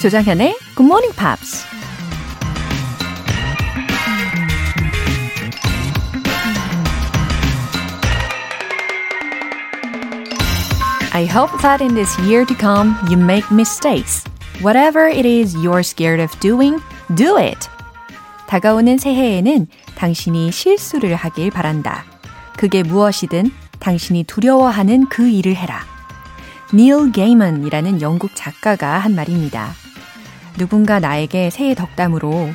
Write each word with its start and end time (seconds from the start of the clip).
조장현의 0.00 0.56
Good 0.76 0.86
Morning 0.86 1.14
Pops. 1.14 1.62
I 11.12 11.26
hope 11.26 11.52
that 11.60 11.84
in 11.84 11.94
this 11.94 12.18
year 12.22 12.46
to 12.46 12.54
come 12.58 12.96
you 13.10 13.18
make 13.22 13.44
mistakes. 13.52 14.24
Whatever 14.62 15.06
it 15.06 15.28
is 15.28 15.54
you're 15.56 15.82
scared 15.82 16.22
of 16.22 16.34
doing, 16.40 16.80
do 17.14 17.36
it. 17.36 17.68
다가오는 18.46 18.96
새해에는 18.96 19.66
당신이 19.96 20.50
실수를 20.50 21.14
하길 21.14 21.50
바란다. 21.50 22.06
그게 22.56 22.82
무엇이든 22.82 23.50
당신이 23.80 24.24
두려워하는 24.24 25.10
그 25.10 25.28
일을 25.28 25.56
해라. 25.56 25.84
닐 26.72 27.12
게이먼이라는 27.12 28.00
영국 28.00 28.30
작가가 28.34 28.98
한 28.98 29.14
말입니다. 29.14 29.74
누군가 30.56 31.00
나에게 31.00 31.50
새해 31.50 31.74
덕담으로 31.74 32.50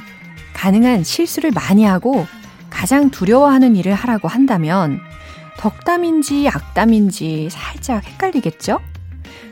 가능한 0.53 1.03
실수를 1.03 1.51
많이 1.51 1.83
하고 1.83 2.25
가장 2.69 3.09
두려워하는 3.09 3.75
일을 3.75 3.93
하라고 3.93 4.27
한다면 4.27 4.99
덕담인지 5.57 6.49
악담인지 6.49 7.49
살짝 7.49 8.05
헷갈리겠죠? 8.05 8.79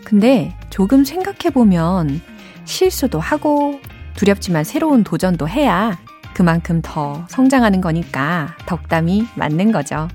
근데 0.04 0.56
조금 0.70 1.04
생각해보면 1.06 2.22
실수도 2.66 3.20
하고 3.20 3.80
두렵지만 4.16 4.64
새로운 4.64 5.04
도전도 5.04 5.48
해야 5.48 5.98
그만큼 6.34 6.82
더 6.84 7.26
성장하는 7.30 7.82
거니까 7.82 8.56
덕담이 8.66 9.28
맞는 9.36 9.72
거죠. 9.72 10.08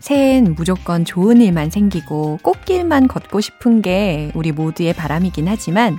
새해엔 0.00 0.54
무조건 0.56 1.04
좋은 1.04 1.40
일만 1.40 1.70
생기고 1.70 2.40
꽃길만 2.42 3.06
걷고 3.06 3.40
싶은 3.40 3.82
게 3.82 4.32
우리 4.34 4.50
모두의 4.50 4.94
바람이긴 4.94 5.46
하지만 5.46 5.96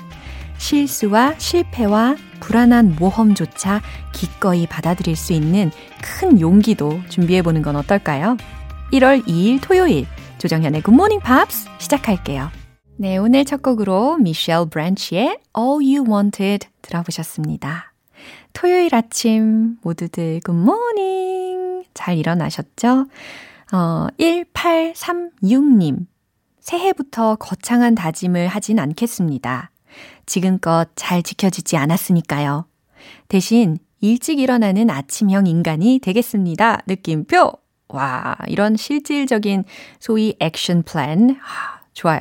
실수와 0.57 1.35
실패와 1.37 2.15
불안한 2.39 2.95
모험조차 2.99 3.81
기꺼이 4.11 4.67
받아들일 4.67 5.15
수 5.15 5.33
있는 5.33 5.71
큰 6.01 6.39
용기도 6.39 6.99
준비해보는 7.09 7.61
건 7.61 7.75
어떨까요? 7.75 8.37
1월 8.91 9.25
2일 9.25 9.59
토요일 9.61 10.05
조정현의 10.37 10.81
굿모닝 10.81 11.19
팝스 11.21 11.69
시작할게요. 11.79 12.51
네, 12.97 13.17
오늘 13.17 13.43
첫 13.45 13.61
곡으로 13.61 14.17
미셸 14.17 14.69
브랜치의 14.69 15.39
All 15.57 15.81
You 15.81 16.05
Wanted 16.07 16.67
들어보셨습니다. 16.81 17.93
토요일 18.53 18.93
아침 18.93 19.77
모두들 19.81 20.41
굿모닝 20.43 21.85
잘 21.93 22.17
일어나셨죠? 22.17 23.07
어, 23.73 24.07
1836님. 24.19 26.05
새해부터 26.59 27.35
거창한 27.35 27.95
다짐을 27.95 28.47
하진 28.47 28.79
않겠습니다. 28.79 29.71
지금껏 30.25 30.87
잘 30.95 31.23
지켜지지 31.23 31.77
않았으니까요. 31.77 32.65
대신 33.27 33.77
일찍 34.01 34.39
일어나는 34.39 34.89
아침형 34.89 35.47
인간이 35.47 35.99
되겠습니다. 36.01 36.79
느낌표! 36.87 37.51
와, 37.89 38.35
이런 38.47 38.75
실질적인 38.75 39.63
소위 39.99 40.35
액션 40.39 40.83
플랜. 40.83 41.37
아, 41.41 41.81
좋아요. 41.93 42.19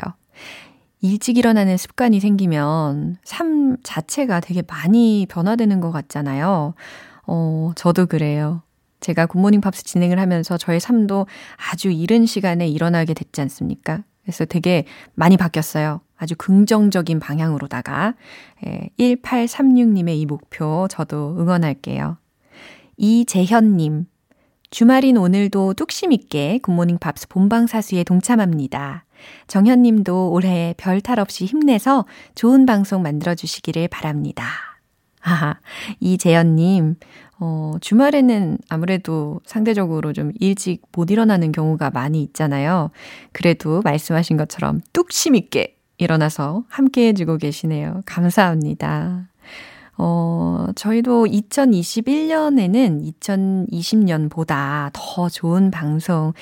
일찍 1.01 1.37
일어나는 1.39 1.77
습관이 1.77 2.21
생기면 2.21 3.17
삶 3.25 3.77
자체가 3.83 4.41
되게 4.41 4.63
많이 4.63 5.27
변화되는 5.29 5.81
것 5.81 5.91
같잖아요. 5.91 6.75
어, 7.27 7.73
저도 7.75 8.07
그래요. 8.07 8.63
제가 9.01 9.27
굿모닝 9.27 9.61
팝스 9.61 9.83
진행을 9.83 10.21
하면서 10.21 10.57
저의 10.57 10.79
삶도 10.79 11.27
아주 11.71 11.91
이른 11.91 12.25
시간에 12.25 12.69
일어나게 12.69 13.15
됐지 13.15 13.41
않습니까? 13.41 14.05
그래서 14.23 14.45
되게 14.45 14.85
많이 15.15 15.37
바뀌었어요. 15.37 16.01
아주 16.23 16.37
긍정적인 16.37 17.19
방향으로다가. 17.19 18.15
예, 18.65 18.89
1836님의 18.97 20.17
이 20.19 20.25
목표 20.25 20.87
저도 20.89 21.35
응원할게요. 21.37 22.17
이재현님, 22.97 24.07
주말인 24.71 25.17
오늘도 25.17 25.75
뚝심 25.75 26.13
있게 26.13 26.61
굿모닝 26.63 26.99
팝스 26.99 27.27
본방 27.27 27.67
사수에 27.67 28.05
동참합니다. 28.05 29.05
정현 29.49 29.83
님도 29.83 30.31
올해 30.31 30.75
별 30.77 31.01
탈 31.01 31.19
없이 31.19 31.45
힘내서 31.45 32.07
좋은 32.37 32.67
방송 32.67 33.03
만들어 33.03 33.35
주시기를 33.35 33.89
바랍니다. 33.89 34.45
하하, 35.19 35.59
이재현 35.99 36.55
님, 36.55 36.95
어, 37.41 37.75
주말에는 37.81 38.59
아무래도 38.69 39.41
상대적으로 39.45 40.13
좀 40.13 40.31
일찍 40.39 40.83
못 40.93 41.11
일어나는 41.11 41.51
경우가 41.51 41.91
많이 41.91 42.23
있잖아요. 42.23 42.93
그래도 43.33 43.83
말씀하신 43.83 44.37
것처럼 44.37 44.81
뚝심 44.93 45.35
있게 45.35 45.77
일어나서 46.03 46.65
함께 46.69 47.09
해주고 47.09 47.39
계시네요. 47.39 48.03
감사합니다. 48.07 49.29
어, 49.99 50.67
저희도 50.75 51.27
2021년에는 51.27 53.13
2020년보다 53.21 54.91
더 54.93 55.29
좋은 55.29 55.71
방송 55.71 56.33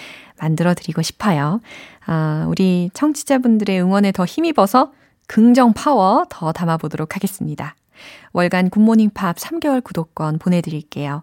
만들어 0.40 0.74
드리고 0.74 1.02
싶어요. 1.02 1.60
아, 2.06 2.46
우리 2.48 2.90
청취자분들의 2.94 3.80
응원에 3.80 4.12
더 4.12 4.24
힘입어서 4.24 4.92
긍정 5.26 5.72
파워 5.72 6.24
더 6.28 6.52
담아보도록 6.52 7.14
하겠습니다. 7.16 7.74
월간 8.32 8.70
굿모닝 8.70 9.10
팝스 9.10 9.36
3개월 9.36 9.84
구독권 9.84 10.38
보내드릴게요. 10.38 11.22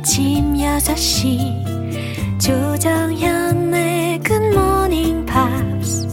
아침 0.00 0.54
6시 0.54 2.40
조정현의 2.40 4.20
굿모닝 4.20 5.26
팝스 5.26 6.08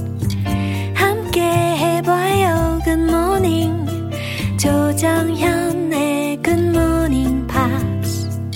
함께 0.94 1.42
해봐요 1.42 2.80
굿모닝 2.84 4.12
조정현의 4.60 6.42
굿모닝 6.44 7.48
팝스 7.48 8.52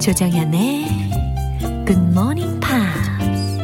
조정현의 0.00 0.86
굿모닝 1.86 2.60
팝스 2.60 3.58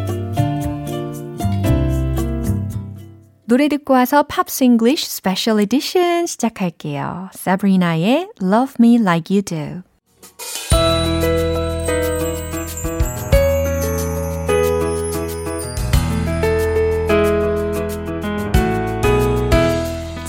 노래 3.47 3.69
듣고 3.69 3.95
와서 3.95 4.25
Pops 4.25 4.65
English 4.65 5.07
Special 5.07 5.61
Edition 5.61 6.27
시작할게요. 6.27 7.31
사브리나의 7.33 8.29
Love 8.43 8.75
Me 8.79 8.97
Like 8.97 9.35
You 9.35 9.43
Do 9.43 9.94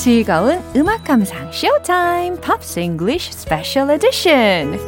즐거운 0.04 0.62
음악 0.76 1.04
감상 1.04 1.50
쇼타임 1.52 2.40
팝스 2.40 2.80
잉글리쉬 2.80 3.32
스페셜 3.32 3.90
에디션 3.90 4.78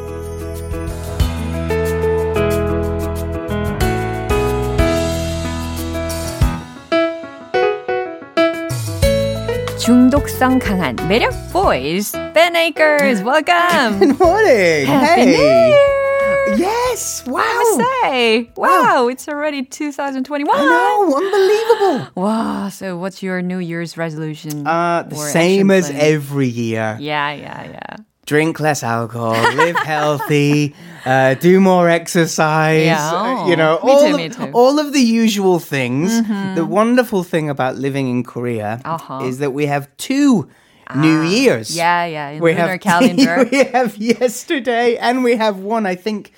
중독성 9.79 10.59
강한 10.61 10.97
매력 11.09 11.33
보이스 11.53 12.17
Ben 12.33 12.55
Akers 12.57 13.23
welcome 13.23 13.99
Good 13.99 14.17
morning 14.21 14.87
Happy 14.87 15.23
hey 15.23 15.27
New 15.27 15.43
Year 15.43 15.96
Yes! 17.28 17.78
Wow! 17.78 17.86
say. 18.04 18.52
Wow, 18.56 18.84
wow, 19.04 19.08
it's 19.10 19.28
already 19.28 19.64
2021. 19.64 20.56
I 20.58 20.64
know, 20.64 21.18
unbelievable. 21.18 22.12
Wow, 22.16 22.70
so 22.70 22.98
what's 22.98 23.22
your 23.22 23.42
New 23.42 23.60
Year's 23.60 23.98
resolution? 23.98 24.66
Uh, 24.66 25.04
the 25.04 25.16
same 25.16 25.70
as 25.72 25.90
plan? 25.90 26.02
every 26.02 26.48
year. 26.48 26.98
Yeah, 27.00 27.32
yeah, 27.34 27.64
yeah. 27.72 27.96
Drink 28.26 28.60
less 28.60 28.84
alcohol, 28.84 29.32
live 29.56 29.78
healthy, 29.78 30.76
uh, 31.06 31.36
do 31.36 31.62
more 31.62 31.88
exercise. 31.90 32.86
Yeah, 32.86 33.12
uh, 33.12 33.14
oh, 33.44 33.50
you 33.50 33.56
know, 33.56 33.80
me 33.84 33.92
all, 33.92 34.00
too, 34.02 34.14
of, 34.14 34.18
me 34.18 34.30
too. 34.30 34.52
all 34.54 34.80
of 34.80 34.92
the 34.94 35.00
usual 35.00 35.60
things. 35.60 36.12
The 36.56 36.66
wonderful 36.66 37.24
thing 37.24 37.50
about 37.50 37.76
living 37.78 38.10
in 38.10 38.24
Korea 38.24 38.82
Uh-huh. 38.84 39.24
is 39.24 39.38
that 39.40 39.52
we 39.52 39.66
have 39.68 39.88
two 39.98 40.50
New 40.96 41.22
Years. 41.24 41.76
Yeah, 41.76 42.06
yeah. 42.06 42.30
In 42.30 42.42
we 42.42 42.52
lunar 42.52 42.68
have 42.68 42.80
calendar. 42.92 43.48
we 43.52 43.64
have 43.66 43.96
yesterday 43.98 44.98
and 44.98 45.24
we 45.24 45.36
have 45.38 45.60
one 45.60 45.86
I 45.86 45.96
think 45.96 46.32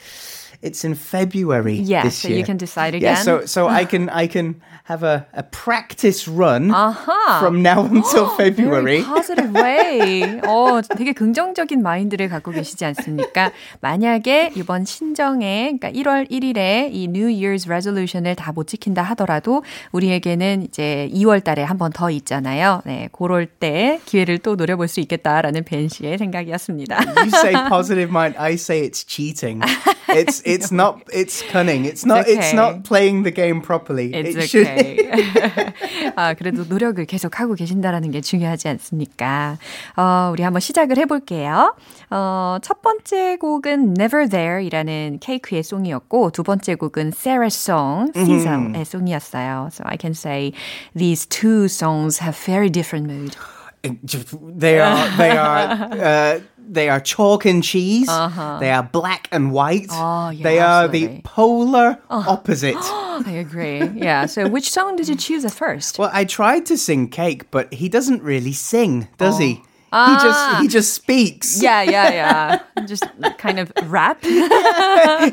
it's 0.62 0.84
in 0.84 0.96
February 0.96 1.76
Yeah, 1.76 2.10
so 2.10 2.28
year. 2.28 2.38
you 2.38 2.44
can 2.44 2.58
decide 2.58 2.96
again. 2.96 3.16
Yeah, 3.16 3.22
so 3.22 3.46
so 3.46 3.68
I 3.68 3.86
can 3.92 4.10
I 4.10 4.28
can 4.28 4.62
have 4.91 5.03
a, 5.03 5.25
a 5.33 5.43
practice 5.45 6.29
run 6.29 6.69
아하. 6.71 7.39
from 7.41 7.63
now 7.63 7.85
until 7.87 8.29
February. 8.37 9.01
Very 9.01 9.03
positive 9.03 9.55
way. 9.55 10.41
어, 10.47 10.83
되게 10.97 11.13
긍정적인 11.15 11.83
마인드를 11.83 12.29
갖고 12.29 12.51
계시지 12.51 12.85
않습니까? 12.85 13.51
만약에 13.81 14.53
이번 14.57 14.85
신정에, 14.85 15.73
그러니까 15.79 15.91
1월 15.91 16.31
1일에 16.31 16.91
이 16.93 17.05
New 17.05 17.29
Year's 17.29 17.67
resolution을 17.69 18.35
다 18.37 18.53
못 18.55 18.67
지킨다 18.69 19.03
하더라도 19.03 19.65
우리에게는 19.93 20.63
이제 20.63 21.09
2월 21.15 21.43
달에 21.43 21.63
한 21.63 21.79
번 21.79 21.91
더 21.93 22.11
있잖아요. 22.11 22.83
네, 22.85 23.09
그럴 23.13 23.47
때 23.47 24.01
기회를 24.05 24.39
또 24.39 24.55
노려볼 24.55 24.87
수 24.89 25.01
있겠다라는 25.01 25.65
벤 25.65 25.89
씨의 25.89 26.19
생각이었습니다. 26.19 26.99
You 27.17 27.29
say 27.35 27.53
positive 27.69 28.11
mind, 28.11 28.37
I 28.39 28.53
say 28.55 28.83
it's 28.87 29.05
cheating. 29.07 29.61
It's 30.09 30.43
it's 30.45 30.71
not 30.73 31.01
it's 31.13 31.43
cunning. 31.51 31.85
It's 31.85 32.05
not 32.07 32.29
it's 32.29 32.53
okay. 32.53 32.55
not 32.55 32.85
playing 32.85 33.23
the 33.25 33.33
game 33.33 33.61
properly. 33.61 34.13
It's 34.15 34.37
it 34.37 34.49
should 34.49 34.67
okay. 34.69 34.75
아, 36.16 36.34
그래도 36.34 36.64
노력을 36.66 37.04
계속 37.06 37.40
하고 37.40 37.54
계신다라는 37.56 38.12
게 38.12 38.22
중요하지 38.22 38.68
않습니까? 38.70 39.58
어, 39.96 40.30
우리 40.32 40.44
한번 40.44 40.60
시작을 40.60 40.98
해볼게요. 40.98 41.76
어, 42.10 42.58
첫 42.62 42.82
번째 42.82 43.38
곡은 43.38 43.96
Never 44.00 44.28
There이라는 44.28 45.20
케이크의 45.22 45.64
송이었고, 45.64 46.32
두 46.32 46.44
번째 46.44 46.76
곡은 46.76 47.10
Sarah's 47.12 47.56
Song, 47.56 48.12
Caesar의 48.14 48.86
송이었어요. 48.86 49.70
So 49.72 49.84
I 49.86 49.98
can 50.00 50.12
say 50.12 50.54
these 50.96 51.28
two 51.28 51.66
songs 51.66 52.22
have 52.22 52.38
very 52.38 52.70
different 52.70 53.12
mood. 53.12 53.36
they 53.82 54.80
are 54.80 55.10
they 55.18 55.38
are 55.38 55.70
uh, 55.94 56.40
they 56.70 56.90
are 56.90 57.00
chalk 57.00 57.46
and 57.46 57.64
cheese. 57.64 58.08
Uh-huh. 58.08 58.60
They 58.60 58.72
are 58.72 58.84
black 58.84 59.28
and 59.32 59.52
white. 59.52 59.88
Oh, 59.90 60.30
yeah, 60.30 60.44
they 60.44 60.60
are 60.60 60.84
absolutely. 60.86 61.16
the 61.18 61.22
polar 61.24 61.98
oh. 62.10 62.26
opposite. 62.28 62.76
I 62.80 63.32
agree. 63.32 63.84
Yeah. 63.96 64.28
So 64.28 64.48
which 64.48 64.70
song 64.70 64.96
did 64.96 65.10
you 65.10 65.16
choose 65.16 65.44
at 65.44 65.52
first? 65.52 66.00
well, 66.00 66.12
I 66.14 66.26
tried 66.26 66.66
to 66.68 66.78
sing 66.78 67.10
cake, 67.10 67.52
but 67.52 67.74
he 67.74 67.90
doesn't 67.90 68.22
really 68.22 68.54
sing, 68.54 69.08
does 69.18 69.36
oh. 69.36 69.40
he? 69.40 69.64
He 69.95 70.15
just 70.19 70.61
he 70.61 70.67
just 70.67 70.93
speaks. 70.93 71.63
Yeah, 71.63 71.83
yeah, 71.83 72.11
yeah. 72.11 72.59
Just 72.85 73.05
kind 73.39 73.61
of 73.61 73.71
rap. 73.87 74.19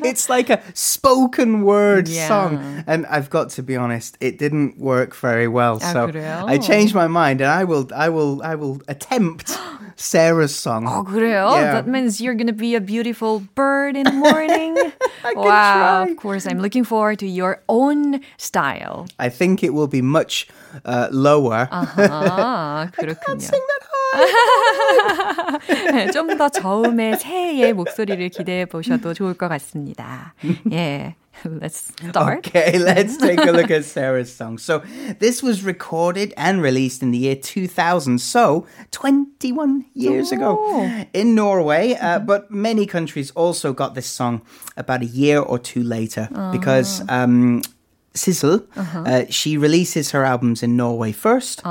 it's 0.06 0.30
like 0.30 0.52
a 0.52 0.62
spoken 0.76 1.64
word 1.64 2.08
Yeah. 2.08 2.28
song. 2.28 2.84
And 2.86 3.08
I've 3.08 3.32
got 3.32 3.50
to 3.58 3.64
be 3.64 3.76
honest, 3.76 4.18
it 4.22 4.38
didn't 4.38 4.78
work 4.78 5.16
very 5.16 5.48
well. 5.48 5.80
아, 5.80 5.92
so 5.92 6.08
그래요? 6.08 6.46
I 6.48 6.60
changed 6.60 6.94
my 6.94 7.08
mind 7.08 7.42
and 7.42 7.50
I 7.50 7.64
will 7.64 7.90
I 7.96 8.10
will 8.10 8.44
I 8.44 8.54
will 8.54 8.82
attempt 8.88 9.58
Sarah's 9.96 10.54
song. 10.54 10.86
어, 10.86 11.04
그래요? 11.10 11.58
Yeah. 11.58 11.82
That 11.82 11.88
means 11.88 12.22
you're 12.22 12.36
going 12.38 12.46
to 12.46 12.54
be 12.54 12.76
a 12.76 12.82
beautiful 12.82 13.42
bird 13.56 13.98
in 13.98 14.04
the 14.06 14.14
morning. 14.14 14.76
can 15.24 15.38
wow, 15.38 16.06
try. 16.06 16.12
of 16.12 16.18
course. 16.18 16.46
I'm 16.46 16.60
looking 16.60 16.84
forward 16.84 17.18
to 17.20 17.28
your 17.28 17.64
own 17.68 18.22
style. 18.38 19.08
I 19.18 19.30
think 19.30 19.64
it 19.64 19.74
will 19.74 19.90
be 19.90 20.04
much 20.04 20.48
uh, 20.86 21.10
lower. 21.10 21.68
아, 21.72 22.92
그렇군요. 22.94 23.42
Sing 23.42 23.58
that 23.58 23.84
high. 23.90 23.95
좀 26.14 26.38
더 26.38 26.50
저음의 26.50 27.18
새해의 27.18 27.74
목소리를 27.74 28.30
기대해 28.30 28.66
보셔도 28.66 29.14
좋을 29.14 29.34
것 29.36 29.48
같습니다. 29.48 30.34
예. 30.72 31.16
Let's 31.46 31.94
start. 31.98 32.46
Okay, 32.46 32.78
let's 32.78 33.18
take 33.18 33.40
a 33.40 33.52
look 33.52 33.72
at 33.72 33.86
Sarah's 33.86 34.32
song. 34.32 34.58
So, 34.60 34.84
this 35.20 35.42
was 35.42 35.64
recorded 35.64 36.34
and 36.36 36.62
released 36.62 37.02
in 37.02 37.12
the 37.12 37.18
year 37.18 37.36
2000, 37.36 38.20
so 38.20 38.66
21 38.92 39.86
years 39.94 40.32
ago 40.32 40.60
in 41.14 41.34
Norway. 41.34 41.96
Uh, 42.00 42.20
but 42.20 42.52
many 42.52 42.86
countries 42.86 43.32
also 43.32 43.72
got 43.74 43.96
this 43.96 44.06
song 44.08 44.42
about 44.78 45.02
a 45.02 45.06
year 45.06 45.40
or 45.40 45.58
two 45.58 45.82
later 45.84 46.28
because 46.52 47.02
um, 47.10 47.62
Sissel, 48.16 48.68
uh, 48.76 49.24
she 49.30 49.56
releases 49.56 50.12
her 50.12 50.26
albums 50.26 50.62
in 50.62 50.76
Norway 50.76 51.14
1st 51.14 51.64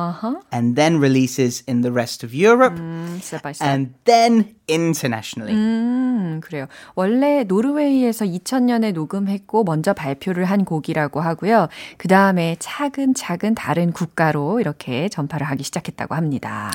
and 0.50 0.74
then 0.74 0.98
releases 0.98 1.62
in 1.68 1.82
the 1.82 1.92
rest 1.92 2.24
of 2.24 2.32
Europe 2.32 2.80
step 3.20 3.42
by 3.42 3.52
step. 3.52 3.68
and 3.68 3.92
then 4.06 4.54
internationally. 4.66 5.52
음, 5.52 6.40
그래요. 6.42 6.66
원래 6.94 7.44
노르웨이에서 7.44 8.24
2000년에 8.24 8.92
녹음했고 8.92 9.64
먼저 9.64 9.92
발표를 9.92 10.46
한 10.46 10.64
곡이라고 10.64 11.20
하고요. 11.20 11.68
그 11.98 12.08
다음에 12.08 12.56
차근차근 12.58 13.54
다른 13.54 13.92
국가로 13.92 14.60
이렇게 14.60 15.10
전파를 15.10 15.46
하기 15.48 15.62
시작했다고 15.62 16.14
합니다. 16.14 16.70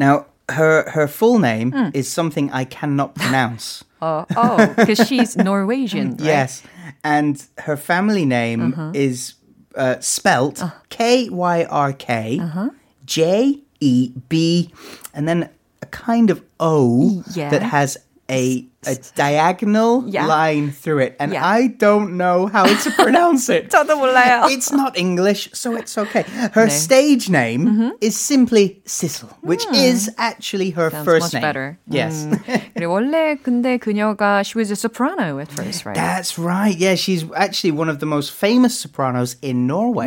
Now, 0.00 0.24
her 0.50 0.84
her 0.96 1.06
full 1.08 1.38
name 1.38 1.72
is 1.94 2.08
something 2.08 2.50
I 2.52 2.66
cannot 2.68 3.14
pronounce. 3.14 3.84
어, 4.00 4.26
oh, 4.36 4.74
because 4.76 5.06
she's 5.08 5.36
Norwegian, 5.38 6.16
right? 6.18 6.26
Yes, 6.26 6.62
and 7.03 7.43
her 7.59 7.77
family 7.77 8.25
name 8.25 8.73
uh-huh. 8.73 8.91
is 8.93 9.35
uh, 9.75 9.99
spelt 9.99 10.61
uh. 10.61 10.71
K 10.89 11.29
Y 11.29 11.63
R 11.65 11.93
K 11.93 12.39
uh-huh. 12.39 12.69
J 13.05 13.59
E 13.79 14.11
B, 14.29 14.71
and 15.13 15.27
then 15.27 15.49
a 15.81 15.85
kind 15.87 16.29
of 16.29 16.43
O 16.59 17.23
Yeah. 17.33 17.49
that 17.49 17.61
has 17.63 17.97
a 18.29 18.65
a 18.86 18.94
diagonal 19.18 20.04
Yeah. 20.06 20.26
line 20.26 20.70
through 20.70 21.02
it, 21.02 21.16
and 21.18 21.32
Yeah. 21.32 21.42
I 21.42 21.66
don't 21.66 22.16
know 22.16 22.46
how 22.46 22.64
to 22.70 22.88
pronounce 22.94 23.48
it. 23.50 23.70
저도 23.70 23.98
몰라요. 23.98 24.46
It's 24.48 24.70
not 24.70 24.94
English, 24.96 25.50
so 25.54 25.74
it's 25.74 25.98
okay. 25.98 26.22
Her 26.54 26.66
네. 26.66 26.70
stage 26.70 27.28
name 27.28 27.92
is 28.00 28.14
simply 28.16 28.80
Sissel, 28.86 29.28
which 29.42 29.66
is 29.74 30.08
actually 30.18 30.70
her 30.78 30.90
Sounds 30.90 31.04
first 31.04 31.24
much 31.26 31.34
name. 31.34 31.42
better. 31.42 31.66
Yes. 31.90 32.26
음, 32.30 32.38
그래, 32.78 32.86
원래 32.86 33.34
근데 33.42 33.78
그녀가 33.78 34.44
she 34.46 34.54
was 34.56 34.70
a 34.70 34.76
soprano 34.78 35.38
at 35.42 35.50
first, 35.50 35.84
right? 35.84 35.96
That's 35.98 36.38
right. 36.38 36.76
Yeah, 36.78 36.94
she's 36.94 37.24
actually 37.34 37.72
one 37.74 37.88
of 37.90 37.98
the 37.98 38.06
most 38.06 38.30
famous 38.30 38.78
sopranos 38.78 39.34
in 39.42 39.66
Norway. 39.66 40.06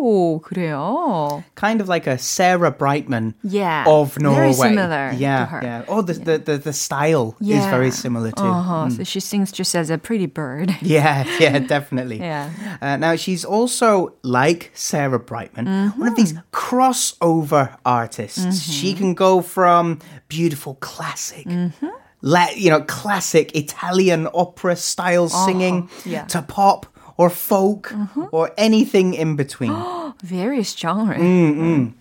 오, 0.00 0.40
그래요. 0.40 1.42
Kind 1.54 1.80
of 1.80 1.88
like 1.88 2.06
a 2.06 2.16
Sarah 2.18 2.70
Brightman 2.70 3.34
Yeah, 3.42 3.84
of 3.86 4.14
very 4.14 4.22
Norway. 4.22 4.52
similar 4.52 5.10
to 5.12 5.16
yeah, 5.16 5.46
her. 5.46 5.60
yeah. 5.62 5.84
Oh, 5.88 6.02
the, 6.02 6.14
the, 6.14 6.38
the, 6.38 6.58
the 6.58 6.72
style 6.72 7.36
is 7.40 7.64
very 7.66 7.90
similar 7.90 8.30
too. 8.30 8.42
Uh-huh. 8.44 8.88
So 8.90 9.04
she 9.04 9.20
sings 9.20 9.52
just 9.52 9.74
as 9.74 9.90
a 9.90 9.98
pretty 9.98 10.26
bird. 10.26 10.74
Yeah, 10.82 11.24
yeah, 11.40 11.58
definitely. 11.58 12.18
Yeah. 12.18 12.50
Uh, 12.80 12.96
now, 12.96 13.16
she's 13.16 13.44
also, 13.44 14.14
like 14.22 14.70
Sarah 14.74 15.18
Brightman, 15.20 15.66
one 15.96 16.08
of 16.08 16.14
Mm-hmm. 16.14 16.14
these 16.14 16.34
crossover 16.52 17.76
artists. 17.84 18.62
She 18.62 18.94
can 18.94 19.14
go 19.14 19.40
from 19.42 19.98
beautiful 20.28 20.74
classic, 20.76 21.46
Mm-hmm. 21.46 21.86
la- 22.22 22.50
you 22.54 22.70
know, 22.70 22.80
classic 22.82 23.54
Italian 23.56 24.28
opera 24.32 24.76
style 24.76 25.28
singing 25.28 25.82
Uh-huh. 25.84 26.02
yeah. 26.04 26.18
Mm-hmm. 26.20 26.26
to 26.28 26.42
pop 26.42 26.86
or 27.17 27.29
folk 27.29 27.93
or 28.31 28.51
anything 28.57 29.13
in 29.13 29.35
between. 29.35 29.75
Various 30.23 30.75
genres. 30.77 31.19
Mm. 31.21 31.93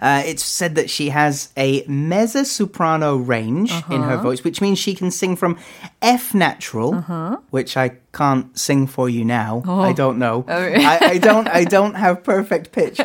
Uh, 0.00 0.22
it's 0.24 0.44
said 0.44 0.76
that 0.76 0.88
she 0.88 1.08
has 1.08 1.52
a 1.56 1.84
mezzo 1.88 2.44
soprano 2.44 3.16
range 3.16 3.72
in 3.90 4.00
Uh-huh. 4.00 4.10
her 4.10 4.16
voice, 4.16 4.44
which 4.44 4.60
means 4.60 4.78
she 4.78 4.94
can 4.94 5.10
sing 5.10 5.34
from 5.36 5.56
F 6.00 6.32
natural, 6.32 6.94
Uh-huh. 6.94 7.36
which 7.50 7.76
I 7.76 7.90
can't 8.12 8.56
sing 8.56 8.86
for 8.86 9.08
you 9.10 9.24
now. 9.24 9.62
Oh. 9.66 9.80
I 9.80 9.92
don't 9.92 10.18
know. 10.18 10.44
I, 10.48 10.98
I 11.14 11.18
don't. 11.18 11.48
I 11.48 11.64
don't 11.76 11.94
have 11.96 12.22
perfect 12.22 12.70
pitch, 12.72 13.00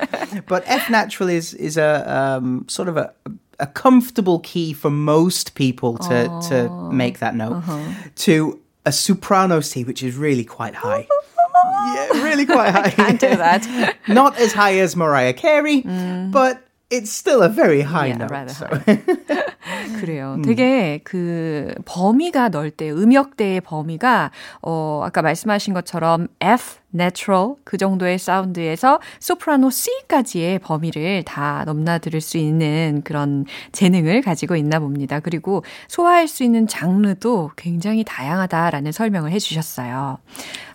but 0.47 0.63
F 0.67 0.89
natural 0.91 1.29
is 1.29 1.53
is 1.55 1.77
a 1.77 2.03
um, 2.37 2.65
sort 2.67 2.87
of 2.89 2.97
a. 2.97 3.11
A 3.59 3.67
comfortable 3.67 4.39
key 4.39 4.73
for 4.73 4.89
most 4.89 5.53
people 5.53 5.97
to, 5.99 6.27
to 6.49 6.69
make 6.91 7.19
that 7.19 7.35
note. 7.35 7.53
Uh-huh. 7.53 7.79
To 8.25 8.59
a 8.86 8.92
soprano 8.92 9.60
C, 9.60 9.84
which 9.84 10.02
is 10.02 10.16
really 10.16 10.44
quite 10.44 10.74
high. 10.74 11.06
yeah, 11.94 12.22
really 12.22 12.46
quite 12.46 12.70
high. 12.72 12.90
Can't 12.90 13.20
do 13.20 13.36
that. 13.36 13.66
Not 14.08 14.38
as 14.38 14.52
high 14.52 14.78
as 14.78 14.96
Mariah 14.96 15.32
Carey, 15.34 15.82
but 16.30 16.62
it's 16.90 17.10
still 17.12 17.42
a 17.42 17.48
very 17.50 17.82
high 17.82 18.06
Yeah, 18.08 18.16
note. 18.24 18.30
rather 18.30 18.54
so. 18.54 18.66
그래요. 20.00 20.40
되게 20.44 21.00
그 21.04 21.74
범위가 21.84 22.48
넓대. 22.48 22.90
음역대의 22.90 23.60
범위가 23.60 24.30
어 24.62 25.02
아까 25.04 25.20
말씀하신 25.22 25.74
것처럼 25.74 26.28
F 26.40 26.78
natural 26.93 27.55
그 27.63 27.77
정도의 27.77 28.19
사운드에서 28.19 28.99
소프라노 29.19 29.69
C까지의 29.69 30.59
범위를 30.59 31.23
다 31.23 31.63
넘나들 31.65 32.19
수 32.21 32.37
있는 32.37 33.01
그런 33.03 33.45
재능을 33.71 34.21
가지고 34.21 34.55
있나 34.55 34.79
봅니다. 34.79 35.19
그리고 35.19 35.63
소화할 35.87 36.27
수 36.27 36.43
있는 36.43 36.67
장르도 36.67 37.51
굉장히 37.55 38.03
다양하다라는 38.03 38.91
설명을 38.91 39.31
해 39.31 39.39
주셨어요. 39.39 40.19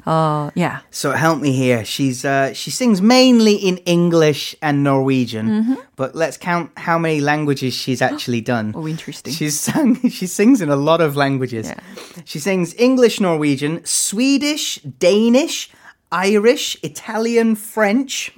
어, 0.09 0.51
yeah. 0.57 0.81
So 0.91 1.13
help 1.13 1.43
me 1.43 1.53
here. 1.53 1.85
She's 1.85 2.25
uh, 2.25 2.55
she 2.55 2.71
sings 2.71 3.03
mainly 3.03 3.55
in 3.55 3.77
English 3.85 4.57
and 4.63 4.83
Norwegian, 4.83 5.77
but 5.97 6.15
let's 6.15 6.39
count 6.39 6.71
how 6.79 6.99
many 6.99 7.21
languages 7.21 7.75
she's 7.75 8.01
actually 8.01 8.41
done. 8.41 8.73
Oh, 8.75 8.89
interesting. 8.89 9.35
She's 9.35 9.61
sung. 9.61 10.01
She 10.09 10.27
sings 10.27 10.63
in 10.63 10.71
a 10.71 10.77
lot 10.77 11.03
of 11.03 11.15
languages. 11.17 11.69
Yeah. 11.69 11.81
She 12.25 12.39
sings 12.39 12.75
English, 12.79 13.21
Norwegian, 13.21 13.85
Swedish, 13.85 14.81
Danish, 14.99 15.69
Irish, 16.13 16.77
Italian, 16.83 17.55
French, 17.57 18.33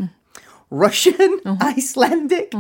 Russian, 0.71 1.41
Icelandic, 1.61 2.53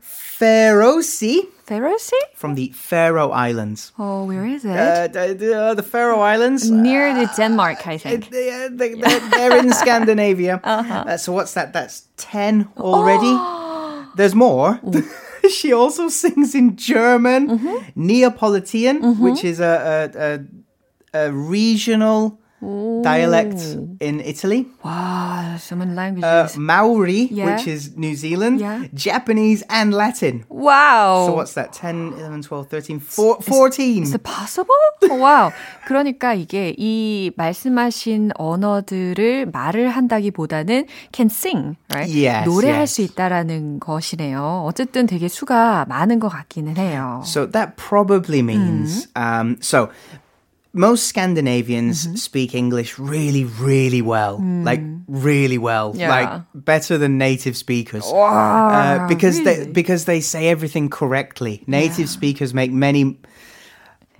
Faroese 0.00 1.42
Faroese? 1.66 2.12
from 2.34 2.54
the 2.54 2.70
Faroe 2.74 3.30
Islands. 3.30 3.92
Oh, 3.98 4.24
where 4.24 4.46
is 4.46 4.64
it? 4.64 4.70
Uh, 4.76 5.08
the, 5.08 5.34
the, 5.34 5.74
the 5.76 5.82
Faroe 5.82 6.20
Islands. 6.20 6.70
Near 6.70 7.12
the 7.14 7.26
Denmark, 7.36 7.86
I 7.86 7.94
Uh, 7.94 7.98
think. 7.98 8.30
they, 8.30 8.50
uh, 8.50 8.68
they, 8.72 8.94
they're, 8.94 9.20
they're 9.30 9.58
in 9.58 9.72
Scandinavia. 9.82 10.60
Uh, 10.64 11.16
so 11.16 11.32
what's 11.32 11.52
that? 11.54 11.72
That's 11.72 12.08
10 12.16 12.68
already. 12.78 13.34
There's 14.16 14.34
more. 14.34 14.80
she 15.50 15.72
also 15.72 16.08
sings 16.08 16.54
in 16.54 16.76
German, 16.76 17.58
Neapolitan, 17.94 19.18
which 19.20 19.44
is 19.44 19.60
a, 19.60 20.10
a, 21.14 21.20
a, 21.20 21.26
a 21.26 21.32
regional 21.32 22.40
dialect 23.03 23.59
in 23.99 24.21
Italy. 24.23 24.65
Wow, 24.83 25.57
so 25.59 25.75
many 25.75 25.91
Uh, 25.91 25.95
languages. 25.99 26.55
Maori, 26.57 27.27
Yeah. 27.27 27.51
which 27.59 27.67
is 27.67 27.91
New 27.97 28.15
Zealand, 28.15 28.61
Yeah. 28.63 28.87
Japanese, 28.95 29.63
and 29.67 29.91
Latin. 29.93 30.45
wow. 30.47 31.27
So 31.27 31.35
what's 31.35 31.53
that? 31.59 31.73
10, 31.75 32.13
11, 32.15 32.41
12, 32.41 32.69
13, 32.71 32.99
four, 33.03 33.35
14. 33.43 34.03
Is 34.03 34.15
it 34.15 34.23
possible? 34.23 34.71
와우. 35.11 35.51
그러니까 35.87 36.33
이게 36.33 36.73
이 36.77 37.31
말씀하신 37.35 38.31
언어들을 38.35 39.47
말을 39.51 39.89
한다기보다는 39.89 40.85
can 41.11 41.27
sing, 41.29 41.75
right? 41.93 42.07
Yes, 42.07 42.47
노래할 42.47 42.87
yes. 42.87 42.93
수 42.95 43.01
있다라는 43.01 43.81
것이네요. 43.81 44.63
어쨌든 44.65 45.05
되게 45.05 45.27
수가 45.27 45.85
많은 45.89 46.19
것 46.19 46.29
같기는 46.29 46.77
해요. 46.77 47.21
So 47.25 47.45
that 47.51 47.75
probably 47.75 48.39
means 48.39 49.09
um, 49.17 49.57
so. 49.59 49.89
most 50.78 51.06
Scandinavians 51.08 52.06
speak 52.22 52.54
English 52.54 52.98
really, 52.98 53.44
really 53.44 54.00
well, 54.00 54.38
like 54.40 54.80
really 55.08 55.58
well, 55.58 55.92
Yeah. 55.96 56.08
like 56.08 56.42
better 56.54 56.96
than 56.98 57.18
native 57.18 57.56
speakers, 57.56 58.04
uh, 58.06 59.06
because 59.08 59.42
they 59.42 59.66
because 59.66 60.04
they 60.04 60.20
say 60.20 60.48
everything 60.48 60.88
correctly. 60.88 61.64
Native 61.66 62.08
speakers 62.08 62.54
make 62.54 62.70
many. 62.72 63.18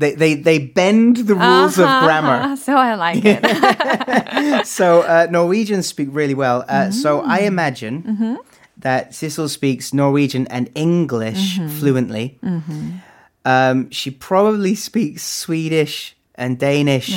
They, 0.01 0.15
they, 0.15 0.35
they 0.35 0.59
bend 0.61 1.17
the 1.27 1.35
rules 1.35 1.79
of 1.79 1.87
grammar. 1.87 2.57
So 2.67 2.73
I 2.77 2.95
like 2.95 3.23
it. 3.25 4.67
so 4.67 5.03
uh, 5.03 5.27
Norwegians 5.31 5.87
speak 5.89 6.09
really 6.13 6.35
well. 6.35 6.65
Uh, 6.69 6.91
So 6.93 7.21
I 7.21 7.39
imagine 7.47 8.39
that 8.83 9.11
Sissel 9.15 9.49
speaks 9.49 9.93
Norwegian 9.93 10.47
and 10.49 10.71
English 10.75 11.59
fluently. 11.81 12.39
Um, 13.45 13.91
she 13.91 14.11
probably 14.11 14.75
speaks 14.75 15.23
Swedish 15.25 16.15
and 16.39 16.59
Danish 16.59 17.13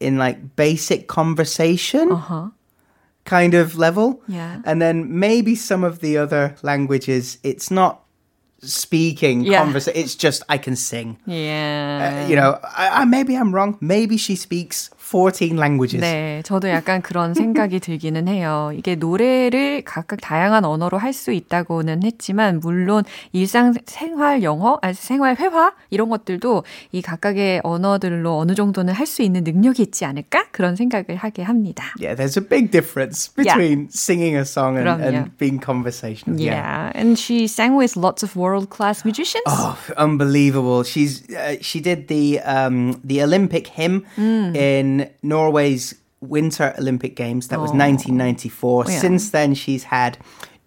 in 0.00 0.18
like 0.18 0.56
basic 0.56 1.06
conversation 1.08 2.10
kind 3.24 3.54
of 3.54 3.76
level. 3.78 4.20
Yeah. 4.28 4.60
And 4.66 4.82
then 4.82 5.18
maybe 5.18 5.54
some 5.54 5.82
of 5.84 6.00
the 6.00 6.18
other 6.18 6.56
languages, 6.62 7.38
it's 7.42 7.70
not 7.70 8.02
speaking 8.60 9.40
Yeah. 9.44 9.62
conversation. 9.64 10.00
It's 10.02 10.14
just 10.14 10.42
I 10.48 10.58
can 10.58 10.76
sing. 10.76 11.16
yeah. 11.26 12.24
Uh, 12.24 12.28
you 12.28 12.36
know, 12.36 12.58
I, 12.76 13.02
I, 13.02 13.04
maybe 13.04 13.36
I'm 13.36 13.54
wrong. 13.54 13.76
Maybe 13.80 14.16
she 14.16 14.36
speaks 14.36 14.90
14 15.04 15.52
languages. 15.56 16.00
네, 16.00 16.40
저도 16.44 16.68
약간 16.70 17.02
그런 17.02 17.34
생각이 17.34 17.78
들기는 17.80 18.26
해요. 18.26 18.70
이게 18.74 18.94
노래를 18.94 19.82
각각 19.84 20.20
다양한 20.20 20.64
언어로 20.64 20.98
할 20.98 21.12
수 21.12 21.30
있다고는 21.32 22.02
했지만, 22.02 22.58
물론 22.58 23.04
일상 23.32 23.72
생활 23.86 24.42
영어, 24.42 24.78
아니 24.82 24.94
생활 24.94 25.36
회화 25.36 25.72
이런 25.90 26.08
것들도 26.08 26.64
이 26.90 27.02
각각의 27.02 27.60
언어들로 27.62 28.36
어느 28.38 28.54
정도는 28.54 28.92
할 28.94 29.06
수 29.06 29.22
있는 29.22 29.44
능력이 29.44 29.82
있지 29.82 30.04
않을까 30.06 30.46
그런 30.50 30.74
생각을 30.76 31.16
하게 31.16 31.42
합니다. 31.42 31.84
Yeah, 32.00 32.16
there's 32.16 32.36
a 32.36 32.42
big 32.48 32.70
difference 32.72 33.28
between 33.32 33.88
singing 33.92 34.34
a 34.34 34.42
song 34.44 34.76
and, 34.78 34.88
and 35.04 35.30
being 35.38 35.60
conversational. 35.62 36.40
Yeah, 36.40 36.90
and 36.94 37.18
she 37.18 37.44
sang 37.46 37.76
with 37.76 37.96
lots 37.96 38.24
of 38.24 38.34
world-class 38.34 39.04
musicians. 39.04 39.44
Oh, 39.46 39.76
unbelievable! 39.96 40.82
She's 40.82 41.22
uh, 41.30 41.56
she 41.60 41.80
did 41.80 42.08
the 42.08 42.40
um, 42.40 42.98
the 43.04 43.22
Olympic 43.22 43.68
hymn 43.68 44.02
Mm. 44.16 44.56
in 44.56 44.93
Norway's 45.22 45.94
Winter 46.20 46.74
Olympic 46.78 47.16
Games. 47.16 47.48
That 47.48 47.60
was 47.60 47.70
Oh. 47.70 47.74
1994. 47.76 48.84
Yeah. 48.88 48.98
Since 49.00 49.30
then, 49.30 49.54
she's 49.54 49.84
had 49.84 50.16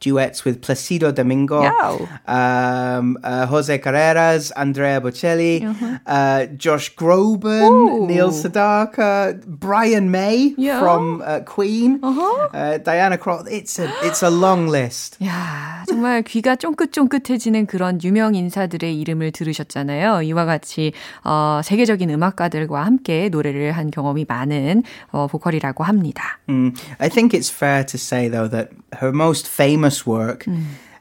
duets 0.02 0.44
with 0.44 0.60
Placido 0.60 1.12
Domingo, 1.12 1.62
Yeah. 1.62 1.94
um, 2.26 3.16
uh, 3.22 3.46
Jose 3.46 3.78
Carreras, 3.78 4.50
Andrea 4.56 5.00
Bocelli, 5.00 5.62
Uh-huh. 5.62 5.98
uh, 6.06 6.46
Josh 6.58 6.90
Groban, 6.96 7.70
Ooh. 7.70 8.06
Neil 8.08 8.30
Sedaka, 8.32 9.38
Brian 9.46 10.10
May 10.10 10.54
Yeah. 10.58 10.80
from 10.80 11.22
uh, 11.22 11.40
Queen, 11.46 12.00
Uh-huh. 12.02 12.48
uh, 12.52 12.78
Diana 12.78 13.16
Krall. 13.16 13.46
It's 13.48 13.78
a 13.78 13.86
it's 14.02 14.22
a 14.24 14.30
long 14.30 14.66
list. 14.66 15.18
야, 15.24 15.84
정말 15.86 16.22
귀가 16.22 16.56
쫑긋쫑긋해지는 16.56 17.66
그런 17.66 18.02
유명 18.02 18.34
인사들의 18.34 18.98
이름을 18.98 19.30
들으셨잖아요. 19.30 20.22
이와 20.22 20.44
같이 20.46 20.92
어, 21.22 21.60
세계적인 21.62 22.10
음악가들과 22.10 22.84
함께 22.84 23.28
노래를 23.28 23.70
한 23.70 23.92
경험이 23.92 24.24
많은 24.28 24.82
어, 25.12 25.28
보컬이라고 25.28 25.84
합니다. 25.84 26.40
Mm. 26.48 26.72
I 26.98 27.08
think 27.08 27.38
it's 27.38 27.50
fair 27.50 27.84
to 27.86 27.96
say, 27.96 28.28
though, 28.28 28.48
that 28.50 28.70
her 28.93 29.11
most 29.11 29.47
famous 29.47 30.05
work 30.05 30.45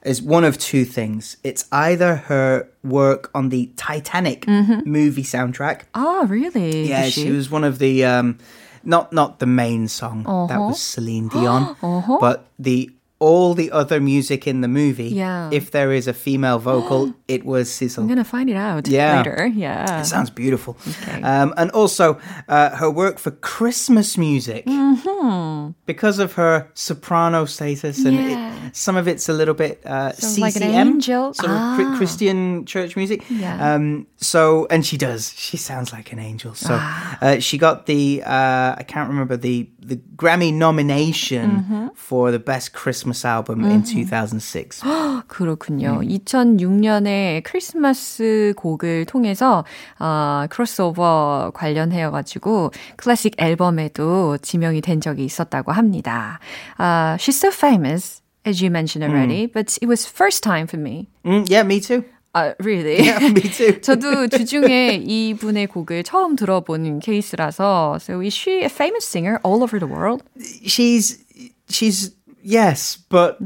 is 0.05 0.23
one 0.23 0.45
of 0.45 0.59
two 0.59 0.85
things. 0.85 1.37
It's 1.43 1.65
either 1.73 2.17
her 2.29 2.69
work 2.85 3.31
on 3.35 3.49
the 3.51 3.71
Titanic 3.77 4.47
movie 4.85 5.23
soundtrack. 5.25 5.83
아, 5.95 6.29
really? 6.29 6.89
Yeah, 6.89 7.05
Did 7.05 7.13
she 7.13 7.31
was 7.31 7.51
one 7.51 7.65
of 7.65 7.79
the 7.79 8.05
um, 8.05 8.39
not 8.85 9.13
not 9.13 9.39
the 9.39 9.47
main 9.47 9.89
song 9.89 10.23
that 10.49 10.57
Uh-huh. 10.59 10.69
was 10.69 10.81
Celine 10.81 11.29
Dion, 11.29 11.75
Uh-huh. 11.83 12.19
but 12.21 12.47
the 12.59 12.91
all 13.19 13.55
the 13.55 13.71
other 13.71 13.99
music 14.01 14.47
in 14.47 14.61
the 14.61 14.69
movie. 14.69 15.09
Yeah. 15.09 15.49
If 15.51 15.71
there 15.71 15.91
is 15.91 16.07
a 16.07 16.13
female 16.13 16.59
vocal, 16.59 17.15
it 17.29 17.45
was 17.47 17.81
I'm 17.97 18.07
gonna 18.09 18.25
find 18.25 18.51
it 18.51 18.57
out 18.57 18.89
Yeah. 18.89 19.19
later. 19.19 19.47
Yeah. 19.47 20.01
It 20.01 20.05
sounds 20.05 20.29
beautiful. 20.31 20.77
Okay. 20.87 21.23
Um, 21.23 21.55
and 21.57 21.71
also 21.71 22.19
uh, 22.49 22.77
her 22.77 22.91
work 22.91 23.19
for 23.19 23.31
Christmas 23.31 24.19
music. 24.19 24.67
Mm-hmm. 24.67 25.71
Because 25.87 26.19
of 26.19 26.35
her 26.35 26.69
soprano 26.75 27.45
status, 27.47 28.05
and 28.05 28.15
Yeah. 28.17 28.67
it, 28.67 28.77
some 28.77 28.97
of 28.97 29.09
it's 29.09 29.29
a 29.29 29.33
little 29.33 29.55
bit 29.55 29.85
uh, 29.87 30.13
So 30.13 30.41
like 30.41 30.57
an 30.57 30.63
CCM, 30.63 30.89
angel? 30.89 31.35
sort 31.35 31.51
of 31.51 31.57
Ah. 31.57 31.95
Christian 31.97 32.65
church 32.67 32.97
music. 32.97 33.25
Yeah. 33.31 33.75
Um, 33.75 34.07
so, 34.17 34.67
and 34.71 34.85
she 34.85 34.97
does. 34.97 35.33
She 35.37 35.57
sounds 35.57 35.93
like 35.93 36.13
an 36.13 36.19
angel. 36.19 36.55
So, 36.55 36.69
Ah. 36.79 37.19
uh, 37.23 37.39
she 37.41 37.59
got 37.59 37.87
the 37.87 38.23
uh, 38.25 38.75
I 38.79 38.85
can't 38.87 39.09
remember 39.09 39.37
the 39.37 39.69
the 39.87 39.97
Grammy 40.17 40.53
nomination 40.53 41.51
Mm-hmm. 41.51 41.87
for 41.95 42.31
the 42.31 42.39
best 42.39 42.73
Christmas 42.73 43.25
album 43.25 43.65
in 43.65 43.83
2006. 43.85 44.83
그렇군요. 45.29 46.01
2006년에 46.03 47.43
크리스마스 47.43 48.55
곡을 48.57 49.05
통해서 49.07 49.65
어, 49.99 50.47
크로스오버 50.51 51.53
관련해 51.55 52.11
가지고 52.11 52.71
클래식 52.97 53.35
앨범에도 53.39 54.39
지명이 54.39 54.81
된 54.81 55.01
적이 55.01 55.25
있었다고 55.25 55.73
합니다. 55.73 56.39
Uh, 56.79 57.17
she's 57.19 57.37
so 57.39 57.51
famous, 57.51 58.23
as 58.45 58.63
you 58.63 58.71
mentioned 58.71 59.05
already, 59.05 59.47
but 59.47 59.77
it 59.81 59.87
was 59.87 60.07
first 60.07 60.43
time 60.43 60.67
for 60.67 60.79
me. 60.81 61.09
Mm, 61.25 61.49
yeah, 61.49 61.63
me 61.63 61.81
too. 61.81 62.05
Uh, 62.36 62.54
really? 62.62 63.04
Yeah, 63.04 63.20
me 63.28 63.42
too. 63.42 63.74
저도 63.82 64.28
주중에 64.30 65.04
이분의 65.04 65.68
곡을 65.68 66.04
처음 66.04 66.38
들어본 66.38 67.00
케이스라서 67.02 68.00
So 68.02 68.22
is 68.22 68.34
she 68.34 68.64
a 68.64 68.70
famous 68.70 69.06
singer 69.06 69.40
all 69.44 69.62
over 69.64 69.80
the 69.80 69.88
world? 69.88 70.24
she's 70.66 71.20
she's 71.68 72.16
yes, 72.42 72.98
but 73.10 73.38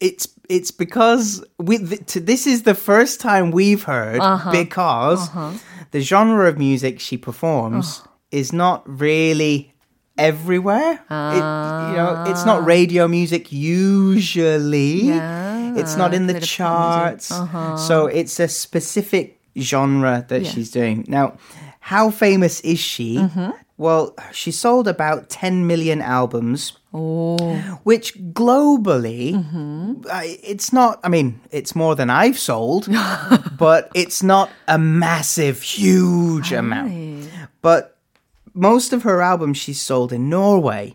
it's 0.00 0.26
it's 0.48 0.72
because 0.72 1.44
we 1.58 1.78
th- 1.78 2.04
t- 2.06 2.20
this 2.20 2.46
is 2.48 2.62
the 2.64 2.74
first 2.74 3.20
time 3.20 3.52
we've 3.52 3.84
heard 3.84 4.18
because 4.50 5.30
the 5.92 6.00
genre 6.00 6.48
of 6.48 6.58
music 6.58 6.98
she 6.98 7.16
performs 7.16 8.02
is 8.32 8.52
not 8.52 8.82
really 8.86 9.69
everywhere. 10.17 10.93
It, 11.09 11.43
you 11.89 11.97
know, 11.97 12.25
it's 12.27 12.45
not 12.45 12.61
ah. 12.61 12.65
radio 12.65 13.07
music 13.07 13.51
usually. 13.51 15.07
Yeah, 15.07 15.75
it's 15.75 15.95
not 15.95 16.13
in 16.13 16.27
the 16.27 16.35
it's 16.37 16.45
a 16.45 16.47
bit 16.47 16.51
of 16.51 16.57
pop 16.57 16.85
music. 16.85 17.29
charts. 17.29 17.31
Uh-huh. 17.31 17.77
So 17.77 18.07
it's 18.07 18.39
a 18.39 18.47
specific 18.47 19.39
genre 19.57 20.25
that 20.29 20.45
she's 20.45 20.71
doing. 20.71 21.05
Now, 21.07 21.37
how 21.79 22.09
famous 22.09 22.61
is 22.61 22.79
she? 22.79 23.17
Mm-hmm. 23.17 23.51
Well, 23.77 24.13
she 24.31 24.51
sold 24.51 24.87
about 24.87 25.29
10 25.29 25.65
million 25.65 26.03
albums, 26.03 26.73
오, 26.93 27.37
which 27.83 28.13
globally, 28.31 29.33
mm-hmm. 29.33 30.01
I- 30.11 30.37
it's 30.43 30.71
not, 30.71 30.99
I 31.03 31.09
mean, 31.09 31.39
it's 31.49 31.75
more 31.75 31.95
than 31.95 32.11
I've 32.11 32.37
sold, 32.37 32.87
but 33.57 33.89
it's 33.95 34.21
not 34.21 34.51
a 34.67 34.77
massive, 34.77 35.63
huge 35.63 36.53
amount. 36.53 37.27
But 37.63 37.97
most 38.54 38.94
of 38.94 39.02
her 39.02 39.20
albums 39.20 39.58
she 39.58 39.74
sold 39.74 40.12
in 40.14 40.30
Norway. 40.30 40.94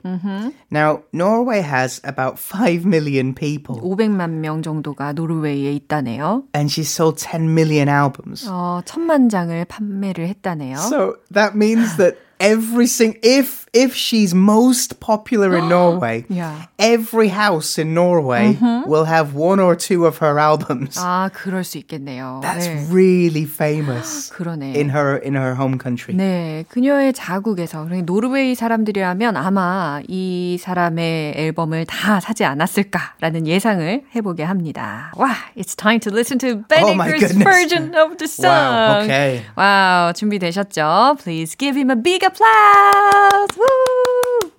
Now, 0.72 1.04
Norway 1.14 1.62
has 1.62 2.02
about 2.04 2.40
5 2.40 2.86
million 2.86 3.36
people, 3.36 3.76
500만 3.82 4.40
명 4.42 4.64
정도가 4.64 5.14
노르웨이에 5.14 5.72
있다네요. 5.74 6.46
and 6.56 6.72
she 6.72 6.84
sold 6.84 7.18
10 7.20 7.54
million 7.54 7.88
albums. 7.88 8.48
어, 8.50 8.82
천만 8.86 9.30
장을 9.30 9.54
판매를 9.66 10.28
했다네요. 10.28 10.78
So 10.78 11.18
that 11.32 11.56
means 11.56 11.98
that 11.98 12.18
every 12.40 12.88
sing 12.88 13.18
if 13.22 13.62
if 13.74 13.96
she's 13.96 14.34
most 14.36 15.00
popular 15.00 15.56
in 15.56 15.70
Norway, 15.70 16.26
Yeah. 16.28 16.68
every 16.78 17.30
house 17.30 17.78
in 17.80 17.94
Norway 17.94 18.58
will 18.86 19.06
have 19.06 19.34
one 19.34 19.62
or 19.62 19.78
two 19.78 20.06
of 20.06 20.18
her 20.20 20.38
albums. 20.40 20.98
아, 21.00 21.30
그럴 21.32 21.64
수 21.64 21.78
있겠네요. 21.78 22.42
That's 22.44 22.68
네. 22.68 22.84
really 22.92 23.46
famous 23.46 24.30
그러네. 24.36 24.76
in 24.76 24.90
her 24.90 25.16
in 25.24 25.36
her 25.38 25.56
home 25.56 25.78
country. 25.80 26.18
네, 26.18 26.66
그녀의 26.68 27.14
자국에서 27.14 27.86
그러니까 27.86 28.06
노르웨이 28.06 28.56
사람들이라면 28.56 29.38
아마 29.38 30.02
이 30.10 30.58
사람의 30.60 31.36
앨범을 31.38 31.86
다 31.86 32.20
사지 32.20 32.44
않았을까라는 32.44 33.48
예상을 33.48 34.04
해보게 34.14 34.44
합니다. 34.44 35.14
와, 35.16 35.30
it's 35.56 35.78
time 35.78 36.00
to 36.02 36.12
listen 36.12 36.38
to 36.40 36.66
Ben 36.68 36.84
Oh 36.84 36.94
my 36.94 37.08
Aker's 37.08 37.32
goodness. 37.32 37.44
version 37.48 37.96
of 37.96 38.18
the 38.18 38.28
song. 38.28 38.52
Wow, 38.52 39.04
okay. 39.06 39.46
와우, 39.56 40.12
준비되셨죠? 40.14 41.16
Please 41.24 41.56
give 41.56 41.78
him 41.80 41.90
a 41.90 41.96
big 41.96 42.25
applause. 42.27 43.51
Woo! 43.57 44.53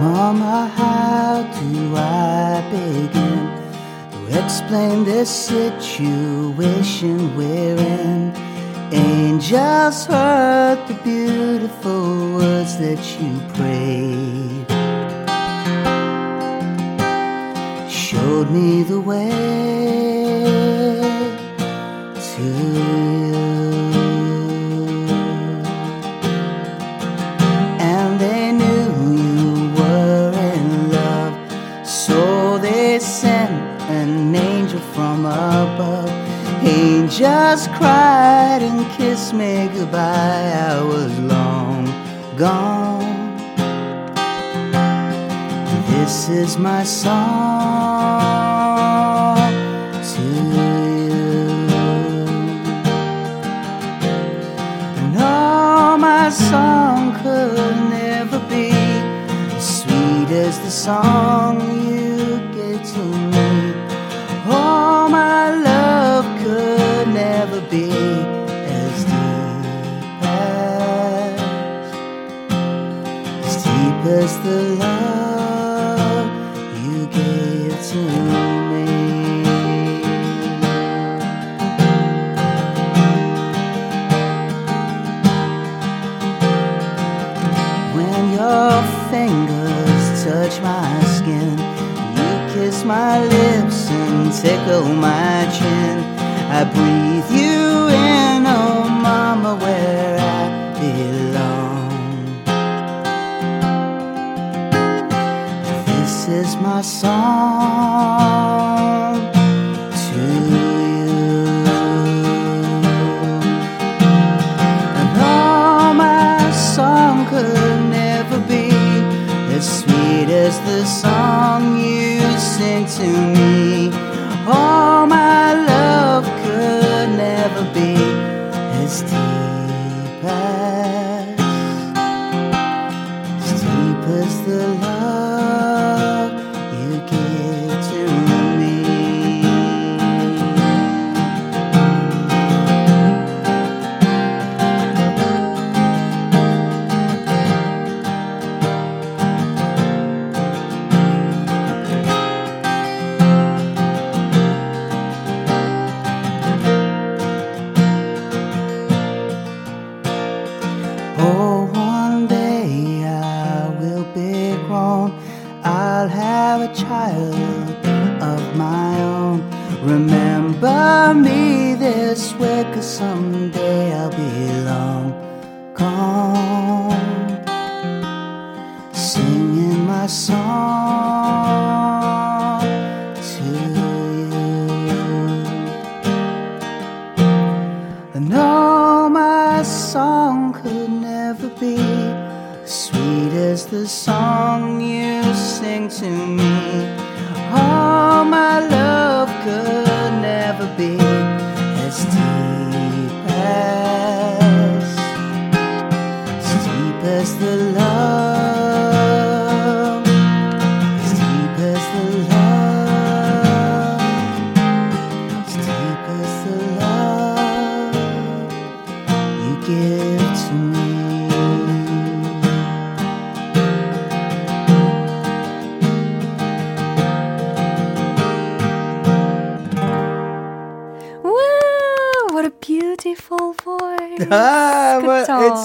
Mama, 0.00 0.70
how 0.76 1.42
do 1.58 1.96
I 1.96 2.62
begin 2.70 3.40
to 4.12 4.44
explain 4.44 5.04
this 5.04 5.30
situation 5.30 7.34
we're 7.36 7.76
in? 7.76 8.32
Angels 8.92 10.06
heard 10.06 10.78
the 10.86 10.94
beautiful 11.02 12.34
words 12.34 12.76
that 12.78 13.00
you 13.18 13.40
prayed. 13.54 14.41
Me 18.52 18.82
the 18.82 19.00
way 19.00 19.61
oh 94.74 94.94
my 94.94 95.21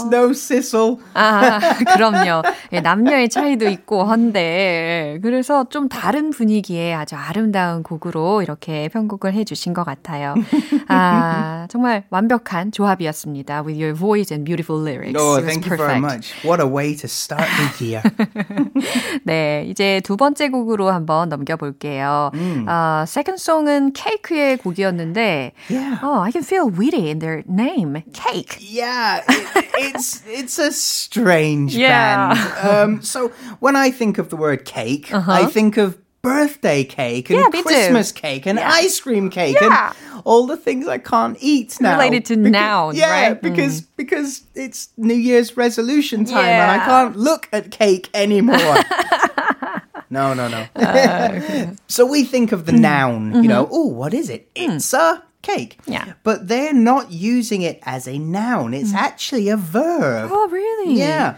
no 0.09 0.29
sizzle. 0.31 0.97
아, 1.13 1.59
그럼요. 1.93 2.43
예, 2.73 2.81
남녀의 2.81 3.29
차이도 3.29 3.67
있고 3.69 4.03
한데 4.03 5.19
그래서 5.21 5.65
좀 5.69 5.89
다른 5.89 6.29
분위기의 6.29 6.93
아주 6.93 7.15
아름다운 7.15 7.83
곡으로 7.83 8.41
이렇게 8.41 8.89
편곡을 8.89 9.33
해주신 9.33 9.73
것 9.73 9.83
같아요. 9.83 10.35
아, 10.87 11.67
정말 11.69 12.05
완벽한 12.09 12.71
조합이었습니다. 12.71 13.63
With 13.63 13.81
your 13.81 13.93
voice 13.97 14.33
and 14.33 14.45
beautiful 14.45 14.81
lyrics. 14.81 15.21
Oh, 15.21 15.37
It 15.37 15.45
thank 15.45 15.65
you 15.69 15.77
very 15.77 15.99
much. 15.99 16.33
What 16.45 16.61
a 16.61 16.67
way 16.67 16.95
to 16.95 17.07
start 17.07 17.47
the 17.77 17.85
year. 17.85 18.03
네, 19.23 19.65
이제 19.67 20.01
두 20.03 20.17
번째 20.17 20.49
곡으로 20.49 20.91
한번 20.91 21.29
넘겨볼게요. 21.29 22.31
어, 22.67 23.03
second 23.07 23.41
song은 23.41 23.93
케이크의 23.93 24.57
곡이었는데, 24.57 25.53
Yeah. 25.69 25.99
oh, 26.03 26.21
I 26.21 26.31
can 26.31 26.43
feel 26.43 26.65
witty 26.69 27.07
in 27.09 27.19
their 27.19 27.43
name, 27.47 28.03
cake. 28.13 28.57
Yeah, 28.59 29.21
it, 29.77 29.96
it's 29.97 30.23
it's 30.27 30.59
a 30.59 30.71
strange 30.71 31.75
Yeah. 31.75 32.33
band. 32.33 32.67
Um, 32.67 33.01
so 33.01 33.29
when 33.59 33.75
I 33.75 33.91
think 33.91 34.17
of 34.17 34.29
the 34.29 34.35
word 34.35 34.65
cake, 34.65 35.13
I 35.13 35.45
think 35.45 35.77
of 35.77 35.97
birthday 36.21 36.83
cake 36.83 37.29
and 37.29 37.39
Uh-huh. 37.39 37.51
Yeah. 37.53 37.61
Christmas 37.61 38.11
cake 38.11 38.45
and 38.47 38.57
Yeah. 38.59 38.69
ice 38.71 38.99
cream 38.99 39.29
cake 39.29 39.57
Yeah. 39.61 39.93
and 39.93 40.21
all 40.25 40.45
the 40.47 40.57
things 40.57 40.87
I 40.87 40.97
can't 40.97 41.37
eat 41.39 41.77
now. 41.79 41.93
Related 41.97 42.25
to 42.25 42.35
Becau- 42.35 42.51
noun, 42.51 42.95
yeah, 42.95 43.11
right? 43.11 43.37
Mm. 43.37 43.41
because 43.41 43.81
because 43.95 44.41
it's 44.55 44.89
New 44.97 45.15
Year's 45.15 45.55
resolution 45.55 46.25
time 46.25 46.45
and 46.45 46.71
I 46.81 46.85
can't 46.85 47.15
look 47.15 47.47
at 47.53 47.71
cake 47.71 48.09
anymore. 48.13 48.77
No, 50.09 50.33
no, 50.33 50.47
no. 50.47 50.65
so 51.87 52.05
we 52.05 52.23
think 52.23 52.53
of 52.53 52.65
the 52.65 52.71
Mm. 52.71 52.79
noun, 52.79 53.43
you 53.43 53.49
know, 53.49 53.67
oh, 53.69 53.87
what 53.87 54.13
is 54.13 54.29
it? 54.29 54.49
It's 54.55 54.93
a 54.93 55.21
cake. 55.51 55.73
Mm. 55.85 55.93
Yeah. 55.93 56.05
Mm. 56.05 56.15
But 56.23 56.37
they're 56.47 56.73
not 56.91 57.05
using 57.11 57.61
it 57.69 57.77
as 57.83 58.07
a 58.07 58.17
noun. 58.19 58.73
It's 58.73 58.93
actually 58.93 59.47
a 59.49 59.57
verb. 59.57 60.29
Oh, 60.33 60.47
really? 60.49 60.93
Yeah. 60.99 61.37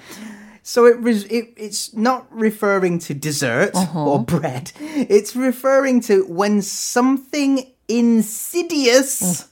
So 0.63 0.85
it, 0.85 0.97
res- 1.07 1.25
it 1.37 1.45
it's 1.57 1.93
not 1.95 2.21
referring 2.31 2.99
to 3.07 3.13
dessert 3.13 3.71
Uh-huh. 3.75 4.09
or 4.09 4.17
bread. 4.23 4.71
It's 5.17 5.35
referring 5.35 6.01
to 6.09 6.15
when 6.39 6.61
something 6.61 7.51
insidious 7.87 9.21
Mm. 9.21 9.48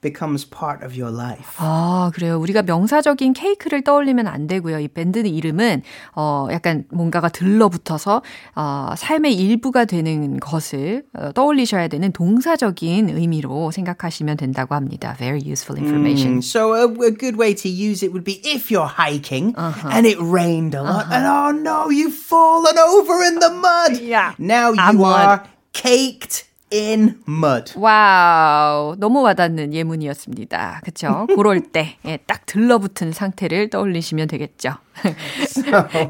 Becomes 0.00 0.48
part 0.48 0.84
of 0.84 0.98
your 0.98 1.14
life. 1.14 1.44
아, 1.58 2.10
그래요. 2.14 2.38
우리가 2.40 2.62
명사적인 2.62 3.32
케이크를 3.34 3.82
떠올리면 3.82 4.26
안 4.26 4.46
되고요. 4.46 4.78
이 4.80 4.88
밴드 4.88 5.18
이름은 5.18 5.82
어 6.16 6.48
약간 6.50 6.84
뭔가가 6.90 7.28
들러붙어서 7.28 8.22
어 8.56 8.94
삶의 8.96 9.34
일부가 9.34 9.84
되는 9.84 10.40
것을 10.40 11.04
어, 11.14 11.32
떠올리셔야 11.32 11.88
되는 11.88 12.12
동사적인 12.12 13.10
의미로 13.10 13.70
생각하시면 13.70 14.36
된다고 14.36 14.74
합니다. 14.74 15.14
Very 15.18 15.40
useful 15.44 15.78
information. 15.78 16.38
Mm, 16.38 16.42
So 16.42 16.74
a, 16.74 16.84
a 16.84 17.10
good 17.12 17.36
way 17.38 17.54
to 17.54 17.68
use 17.68 18.02
it 18.02 18.12
would 18.12 18.24
be 18.24 18.40
if 18.44 18.70
you're 18.70 18.88
hiking 18.88 19.54
Uh-huh. 19.56 19.90
and 19.92 20.06
it 20.06 20.18
rained 20.20 20.74
a 20.74 20.82
lot 20.82 21.06
and 21.12 21.26
oh 21.26 21.50
no, 21.52 21.90
you've 21.90 22.14
fallen 22.16 22.76
over 22.78 23.22
in 23.24 23.38
the 23.38 23.50
mud. 23.50 24.00
Yeah. 24.00 24.32
Now 24.38 24.72
Ah, 24.78 24.92
you 24.92 24.98
mud. 24.98 25.26
are 25.28 25.42
caked 25.72 26.44
in 26.72 27.20
mud. 27.28 27.72
와우, 27.76 28.96
너무 28.98 29.22
와닿는 29.22 29.74
예문이었습니다. 29.74 30.80
그쵸? 30.84 31.26
그럴 31.34 31.60
때, 31.60 31.96
예, 32.04 32.18
딱 32.26 32.46
들러붙은 32.46 33.12
상태를 33.12 33.70
떠올리시면 33.70 34.28
되겠죠. 34.28 34.74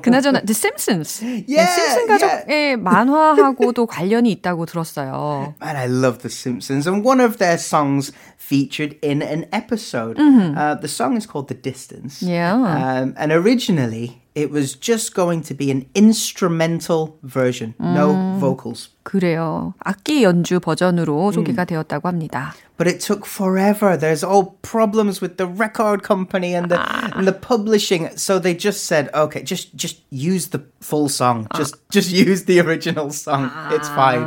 그나저나, 0.03 0.41
The 0.41 0.53
Simpsons. 0.55 1.25
Yeah, 1.49 1.71
심슨 1.73 2.07
가족의 2.07 2.77
만화하고도 2.77 3.87
관련이 3.87 4.31
있다고 4.33 4.67
들었어요. 4.67 5.55
Man, 5.63 5.77
I 5.77 5.87
love 5.87 6.19
The 6.19 6.31
Simpsons, 6.31 6.89
and 6.89 7.07
one 7.07 7.21
of 7.21 7.39
their 7.39 7.57
songs 7.57 8.13
featured 8.39 8.99
in 9.03 9.23
an 9.23 9.47
episode. 9.53 10.19
Uh, 10.19 10.75
the 10.81 10.89
song 10.89 11.17
is 11.17 11.27
called 11.27 11.49
The 11.49 11.55
Distance. 11.55 12.23
Yeah. 12.23 12.55
Um, 12.55 13.15
and 13.17 13.33
originally, 13.33 14.21
it 14.40 14.52
was 14.52 14.76
just 14.76 15.16
going 15.16 15.42
to 15.44 15.54
be 15.54 15.72
an 15.72 15.86
instrumental 15.96 17.18
version, 17.24 17.74
no 17.80 18.38
vocals. 18.40 18.90
그래요. 19.04 19.74
악기 19.80 20.24
연주 20.24 20.60
버전으로 20.60 21.32
소개가 21.32 21.64
되었다고 21.66 22.08
합니다. 22.08 22.54
But 22.78 22.88
it 22.88 23.00
took 23.00 23.26
forever. 23.26 23.96
There's 23.96 24.24
all 24.24 24.58
problems 24.62 25.22
with 25.22 25.38
the 25.38 25.48
record 25.48 26.04
company 26.04 26.54
and 26.54 26.70
the 26.70 26.82
and 27.16 27.26
the 27.26 27.32
publishing. 27.32 28.10
So 28.18 28.40
they 28.40 28.54
just 28.54 28.86
said, 28.86 29.10
okay, 29.14 29.44
just 29.44 29.76
just 29.78 30.04
use 30.10 30.50
the 30.50 30.66
full 30.82 31.08
song. 31.08 31.48
Just 31.56 31.78
just 31.90 32.12
use 32.12 32.44
the 32.44 32.60
original 32.60 33.12
song. 33.12 33.50
It's 33.72 33.88
fine. 33.88 34.20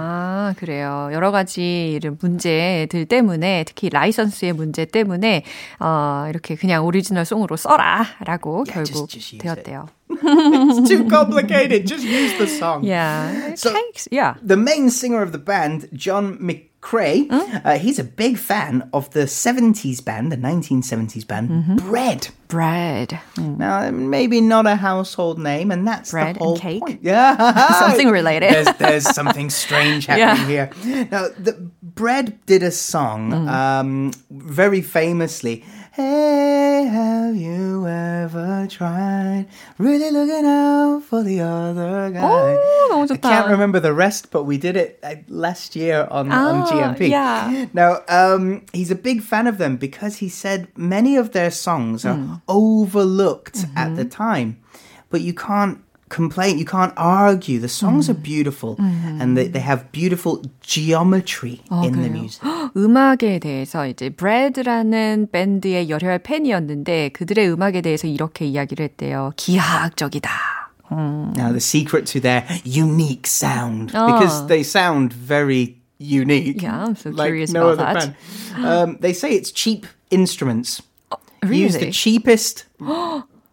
아, 0.44 0.54
그래요. 0.58 1.10
여러 1.14 1.32
가지 1.32 1.94
이런 1.94 2.18
문제들 2.20 3.06
때문에, 3.06 3.64
특히 3.66 3.90
라이선스의 3.90 4.54
문제 4.54 4.86
때문에, 4.86 5.44
어, 5.80 6.26
이렇게 6.30 6.56
그냥 6.56 6.86
오리지널 6.86 7.26
송으로 7.26 7.56
써라! 7.56 8.04
라고 8.26 8.64
Yeah, 8.68 8.84
결국 8.84 9.10
just- 9.10 9.20
just 9.20 9.38
되었대요. 9.40 9.88
It's 10.10 10.88
too 10.88 11.08
complicated. 11.10 11.86
Just 11.88 12.06
use 12.06 12.38
the 12.38 12.48
song. 12.48 12.84
Yeah. 12.86 13.54
So- 13.56 13.72
Cakes, 13.74 14.08
yeah. 14.12 14.36
The 14.46 14.58
main 14.60 14.90
singer 14.90 15.22
of 15.24 15.32
the 15.32 15.44
band, 15.44 15.90
John 15.96 16.38
McCrae, 16.88 17.28
uh, 17.66 17.78
he's 17.78 18.00
a 18.00 18.04
big 18.04 18.38
fan 18.38 18.90
of 18.94 19.10
the 19.12 19.22
70s 19.22 20.04
band, 20.04 20.32
the 20.32 20.38
1970s 20.38 21.26
band, 21.26 21.78
Bread. 21.78 22.28
Bread. 22.48 23.20
음, 23.38 23.58
Now, 23.58 23.90
maybe 23.90 24.42
not 24.42 24.68
a 24.68 24.76
household 24.76 25.40
name, 25.40 25.72
and 25.72 25.88
that's 25.88 26.12
Bread 26.12 26.36
the 26.36 26.44
and 26.44 26.60
cake? 26.60 26.82
point. 26.82 27.00
Yeah, 27.04 27.80
Something 27.80 28.10
related. 28.10 28.54
there's, 28.54 28.78
there's 28.78 29.10
something 29.16 29.50
strange 29.50 30.06
happening 30.08 30.48
here. 30.48 30.70
Now, 31.12 31.28
the 31.38 31.54
Bread 31.82 32.38
did 32.46 32.64
a 32.64 32.72
song 32.72 33.48
um, 33.48 34.12
very 34.30 34.82
famously. 34.82 35.64
Hey, 35.93 36.85
have 36.87 37.35
you 37.35 37.87
ever 37.89 38.67
tried 38.71 39.47
really 39.79 40.11
looking 40.11 40.47
out 40.47 41.03
for 41.03 41.23
the 41.23 41.41
other 41.41 42.11
guy? 42.11 42.23
오, 42.23 42.93
너무 42.93 43.03
I 43.11 43.17
좋다. 43.17 43.21
can't 43.21 43.49
remember 43.49 43.81
the 43.81 43.93
rest, 43.93 44.31
but 44.31 44.45
we 44.45 44.59
did 44.59 44.77
it 44.77 44.99
uh, 45.03 45.17
last 45.29 45.75
year 45.75 46.07
on, 46.11 46.31
on 46.31 46.63
Ah, 46.63 46.67
GMP. 46.95 47.11
yeah. 47.11 47.67
Now, 47.73 47.99
um, 48.09 48.63
he's 48.73 48.91
a 48.91 48.95
big 48.97 49.23
fan 49.23 49.47
of 49.47 49.59
them 49.59 49.77
because 49.77 50.19
he 50.19 50.29
said 50.29 50.69
many 50.77 51.17
of 51.17 51.33
their 51.33 51.51
songs 51.51 52.05
are 52.05 52.15
Hmm. 52.15 52.35
overlooked 52.49 53.67
at 53.77 53.89
Mm-hmm. 53.89 53.97
the 53.97 54.05
time, 54.05 54.57
but 55.11 55.21
you 55.21 55.35
can't 55.35 55.79
complain, 56.13 56.57
you 56.59 56.65
can't 56.65 56.93
argue. 56.97 57.59
The 57.61 57.69
songs 57.69 58.09
Mm. 58.09 58.11
are 58.11 58.23
beautiful 58.23 58.77
and 58.81 59.37
they, 59.37 59.47
they 59.47 59.61
have 59.61 59.93
beautiful 59.93 60.41
geometry 60.63 61.61
in 61.71 61.93
the 61.93 62.09
그래요? 62.09 62.13
music. 62.13 62.41
음악에 62.77 63.39
대해서 63.41 63.87
이제 63.87 64.09
브래드라는 64.11 65.29
밴드의 65.33 65.91
열혈 65.91 66.21
팬이었는데 66.23 67.11
그들의 67.11 67.51
음악에 67.53 67.81
대해서 67.83 68.07
이렇게 68.07 68.47
이야기를 68.47 68.85
했대요. 68.85 69.33
기하학적이다. 69.37 70.31
Now, 70.91 71.51
the 71.53 71.61
secret 71.61 72.07
to 72.13 72.21
their 72.21 72.47
unique 72.65 73.27
sound, 73.27 73.93
Oh. 73.95 74.07
because 74.11 74.47
they 74.49 74.63
sound 74.63 75.13
very 75.15 75.77
unique. 76.01 76.63
Yeah, 76.63 76.87
I'm 76.87 76.97
so 76.97 77.11
like 77.11 77.29
curious 77.29 77.53
no 77.53 77.69
about 77.69 77.85
other 77.85 78.15
that. 78.15 78.17
band. 78.57 78.65
Um, 78.65 78.99
they 79.03 79.13
say 79.13 79.33
it's 79.37 79.53
cheap 79.53 79.87
instruments. 80.11 80.81
Use 81.45 81.75
the 81.77 81.87
Really? 81.87 81.93
cheapest, 81.93 82.65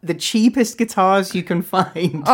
the 0.05 0.13
cheapest 0.15 0.77
guitars 0.77 1.33
you 1.35 1.43
can 1.43 1.63
find. 1.63 2.23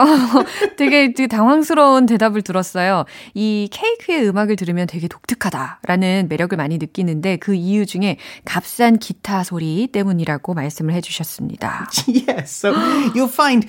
되게, 0.77 1.13
되게 1.13 1.27
당황스러운 1.27 2.05
대답을 2.05 2.41
들었어요. 2.41 3.05
이 3.33 3.69
케이크의 3.71 4.27
음악을 4.27 4.57
들으면 4.57 4.87
되게 4.87 5.07
독특하다라는 5.07 6.27
매력을 6.29 6.55
많이 6.57 6.77
느끼는데 6.77 7.37
그 7.37 7.53
이유 7.53 7.85
중에 7.85 8.17
값싼 8.43 8.97
기타 8.97 9.43
소리 9.45 9.87
때문이라고 9.87 10.53
말씀을 10.53 10.93
해주셨습니다. 10.95 11.87
yes, 12.07 12.49
so 12.51 12.73
you'll 13.15 13.29
find 13.31 13.65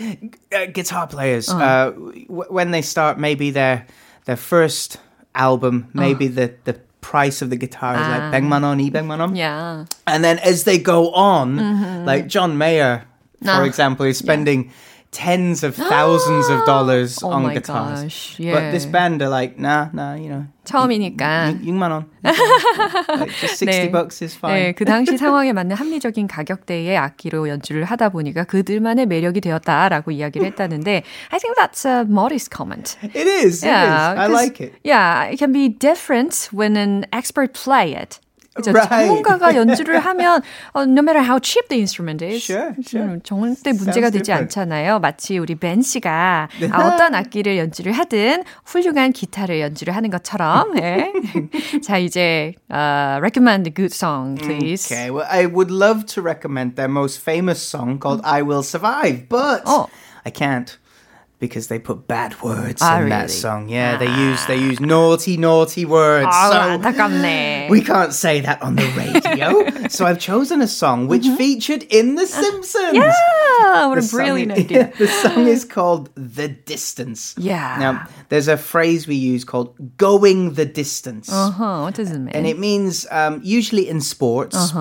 uh, 0.52 0.66
guitar 0.72 1.06
players 1.06 1.48
uh, 1.48 1.92
w- 2.26 2.50
when 2.50 2.72
they 2.72 2.82
start 2.82 3.18
maybe 3.20 3.52
their 3.52 3.86
their 4.24 4.36
first 4.36 4.98
album, 5.36 5.86
maybe 5.94 6.26
the 6.26 6.50
the 6.64 6.74
price 7.00 7.40
of 7.40 7.50
the 7.50 7.56
guitar 7.56 7.94
is 7.94 8.08
like 8.08 8.42
100만 8.42 8.64
원, 8.64 8.78
200만 8.78 9.20
원. 9.20 9.38
야, 9.38 9.86
And 10.08 10.24
then 10.24 10.38
as 10.42 10.64
they 10.64 10.78
go 10.82 11.12
on, 11.14 12.04
like 12.04 12.26
John 12.26 12.56
Mayer, 12.58 13.02
for 13.42 13.62
Ah, 13.62 13.64
example, 13.64 14.06
is 14.06 14.18
spending 14.18 14.70
tens 15.12 15.62
of 15.62 15.76
thousands 15.76 16.48
of 16.48 16.64
dollars 16.64 17.18
Oh 17.22 17.28
on 17.32 17.42
my 17.44 17.52
guitars. 17.52 18.00
gosh, 18.00 18.36
But 18.40 18.72
this 18.72 18.86
yeah. 18.86 18.92
band 18.92 19.20
are 19.20 19.28
like, 19.28 19.58
nah, 19.58 19.88
nah, 19.92 20.14
you 20.14 20.30
know. 20.30 20.46
처음이니까. 20.64 21.52
6만 21.60 21.90
원. 21.90 22.06
like 22.24 23.30
just 23.40 23.60
60 23.60 23.66
네. 23.68 23.90
bucks 23.92 24.22
is 24.24 24.34
네, 24.36 24.38
fine. 24.38 24.72
그 24.74 24.84
당시 24.86 25.18
상황에 25.18 25.52
맞는 25.52 25.76
합리적인 25.76 26.28
가격대의 26.28 26.96
악기로 26.96 27.48
연주를 27.48 27.84
하다 27.84 28.08
보니까 28.10 28.44
그들만의 28.44 29.04
매력이 29.06 29.40
되었다라고 29.42 30.12
이야기를 30.12 30.46
했다는데 30.46 31.02
I 31.30 31.38
think 31.38 31.56
that's 31.58 31.84
a 31.84 32.06
modest 32.08 32.50
comment. 32.54 32.96
It 33.02 33.16
is. 33.28 33.64
it 33.64 33.68
is. 33.68 33.68
I 33.68 34.14
'cause, 34.16 34.32
like 34.32 34.60
it. 34.64 34.72
Yeah, 34.84 35.28
it 35.28 35.36
can 35.36 35.52
be 35.52 35.68
different 35.68 36.48
when 36.54 36.76
an 36.76 37.04
expert 37.12 37.52
play 37.52 37.92
it. 37.92 38.18
그죠? 38.57 38.71
Right. 38.71 39.07
전문가가 39.07 39.55
연주를 39.55 39.99
하면 39.99 40.41
uh, 40.75 40.83
no 40.85 40.99
matter 41.01 41.23
how 41.23 41.39
cheap 41.39 41.69
the 41.69 41.79
instrument 41.79 42.23
is 42.25 42.43
Sure, 42.43 42.73
sure. 42.83 43.05
음, 43.07 43.21
절대 43.23 43.71
문제가 43.73 44.09
되지. 44.09 44.33
않잖아요. 44.33 44.99
마치 44.99 45.37
우리 45.37 45.55
벤 45.55 45.81
씨가 45.81 46.49
아, 46.71 46.87
어떤 46.87 47.15
악기를 47.15 47.57
연주를 47.57 47.91
하든 47.93 48.43
훌륭한 48.65 49.11
기타를 49.13 49.61
연주를 49.61 49.95
하는 49.95 50.09
것처럼. 50.09 50.73
네. 50.75 51.11
자 51.83 51.97
이제 51.97 52.53
uh, 52.71 53.19
recommend 53.21 53.67
a 53.67 53.73
good 53.73 53.93
song, 53.93 54.35
please. 54.37 54.85
Okay, 54.91 55.09
well, 55.11 55.27
I 55.29 55.45
would 55.45 55.71
love 55.71 56.05
to 56.15 56.21
recommend 56.21 56.75
their 56.75 56.89
most 56.89 57.19
famous 57.21 57.61
song 57.61 57.99
called 57.99 58.21
I 58.23 58.41
Will 58.41 58.63
Survive, 58.63 59.29
but 59.29 59.63
Oh. 59.65 59.87
I 60.25 60.29
can't. 60.31 60.77
Because 61.42 61.66
they 61.66 61.80
put 61.80 62.06
bad 62.06 62.40
words 62.40 62.78
Ah, 62.80 63.00
in 63.02 63.08
that 63.08 63.22
really? 63.26 63.28
song. 63.34 63.68
Yeah, 63.68 63.96
they 63.98 64.06
use 64.06 64.46
they 64.46 64.54
use 64.54 64.78
naughty, 64.78 65.36
naughty 65.36 65.84
words. 65.84 66.30
아, 66.30 66.52
so 66.52 66.56
안타깝네. 66.78 67.66
we 67.68 67.80
can't 67.82 68.12
say 68.14 68.38
that 68.42 68.62
on 68.62 68.76
the 68.76 68.86
radio. 68.94 69.66
so 69.88 70.06
I've 70.06 70.20
chosen 70.20 70.62
a 70.62 70.68
song 70.68 71.08
which 71.08 71.26
featured 71.26 71.82
in 71.90 72.14
The 72.14 72.26
Simpsons. 72.30 72.94
Ah, 72.94 73.88
what 73.88 73.98
a 73.98 74.02
The 74.02 74.06
song 74.06 74.18
brilliant 74.22 74.52
is- 74.52 74.64
idea. 74.70 74.92
the 74.96 75.08
song 75.08 75.48
is 75.48 75.64
called 75.64 76.10
The 76.14 76.46
Distance. 76.46 77.34
Yeah. 77.36 77.74
Now, 77.80 78.06
there's 78.28 78.46
a 78.46 78.56
phrase 78.56 79.08
we 79.08 79.16
use 79.16 79.42
called 79.42 79.74
going 79.98 80.54
the 80.54 80.64
distance. 80.64 81.26
Uh-huh. 81.26 81.80
What 81.82 81.94
does 81.98 82.12
it 82.12 82.20
mean? 82.20 82.28
And 82.38 82.46
it 82.46 82.56
means, 82.56 83.04
um, 83.10 83.40
usually 83.42 83.88
in 83.88 84.00
sports, 84.00 84.72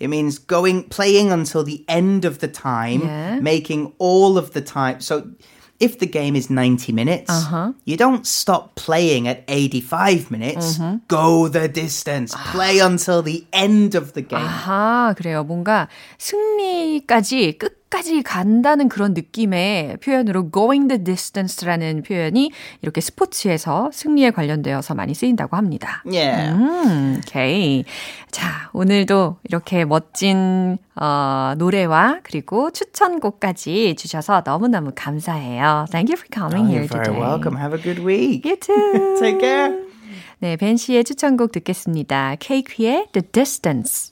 it 0.00 0.08
means 0.08 0.40
going, 0.42 0.90
playing 0.90 1.30
until 1.30 1.62
the 1.62 1.84
end 1.86 2.24
of 2.24 2.40
the 2.40 2.48
time, 2.48 3.02
Yeah. 3.06 3.38
making 3.38 3.92
all 4.02 4.34
of 4.36 4.54
the 4.58 4.60
time. 4.60 4.98
So 4.98 5.30
if 5.80 5.98
the 5.98 6.06
game 6.06 6.36
is 6.36 6.50
90 6.50 6.92
minutes, 6.92 7.32
you 7.86 7.96
don't 7.96 8.26
stop 8.26 8.74
playing 8.74 9.26
at 9.26 9.44
85 9.48 10.30
minutes. 10.30 10.78
Go 11.08 11.48
the 11.48 11.68
distance. 11.68 12.34
Play 12.52 12.80
until 12.80 13.22
the 13.22 13.46
end 13.52 13.94
of 13.94 14.12
the 14.12 14.22
game. 14.22 14.44
아하, 14.44 15.14
그래요. 15.16 15.42
뭔가 15.42 15.88
승리까지 16.18 17.56
끝 17.58 17.83
까지 17.89 18.23
간다는 18.23 18.89
그런 18.89 19.13
느낌의 19.13 19.97
표현으로 20.03 20.49
going 20.51 20.87
the 20.87 21.03
distance라는 21.03 22.03
표현이 22.03 22.51
이렇게 22.81 22.99
스포츠에서 22.99 23.89
승리에 23.93 24.31
관련되어서 24.31 24.95
많이 24.95 25.13
쓰인다고 25.13 25.55
합니다. 25.55 26.01
Yeah. 26.05 26.51
음, 26.51 27.21
오케이. 27.25 27.85
자, 28.31 28.69
오늘도 28.73 29.37
이렇게 29.43 29.85
멋진 29.85 30.77
어, 30.95 31.53
노래와 31.57 32.19
그리고 32.23 32.71
추천곡까지 32.71 33.95
주셔서 33.97 34.41
너무너무 34.43 34.91
감사해요. 34.93 35.85
Thank 35.91 36.11
you 36.11 36.17
for 36.17 36.27
coming 36.33 36.65
Oh, 36.65 36.71
here 36.71 36.83
you're 36.83 36.91
very 36.91 37.05
today. 37.05 37.21
welcome. 37.21 37.55
Have 37.55 37.73
a 37.73 37.81
good 37.81 38.03
week. 38.03 38.43
You 38.45 38.57
too. 38.59 39.19
Take 39.21 39.39
care. 39.39 39.71
네, 40.39 40.57
벤 40.57 40.75
씨의 40.75 41.03
추천곡 41.05 41.51
듣겠습니다. 41.53 42.35
케이크의 42.39 43.07
The 43.13 43.23
Distance. 43.31 44.11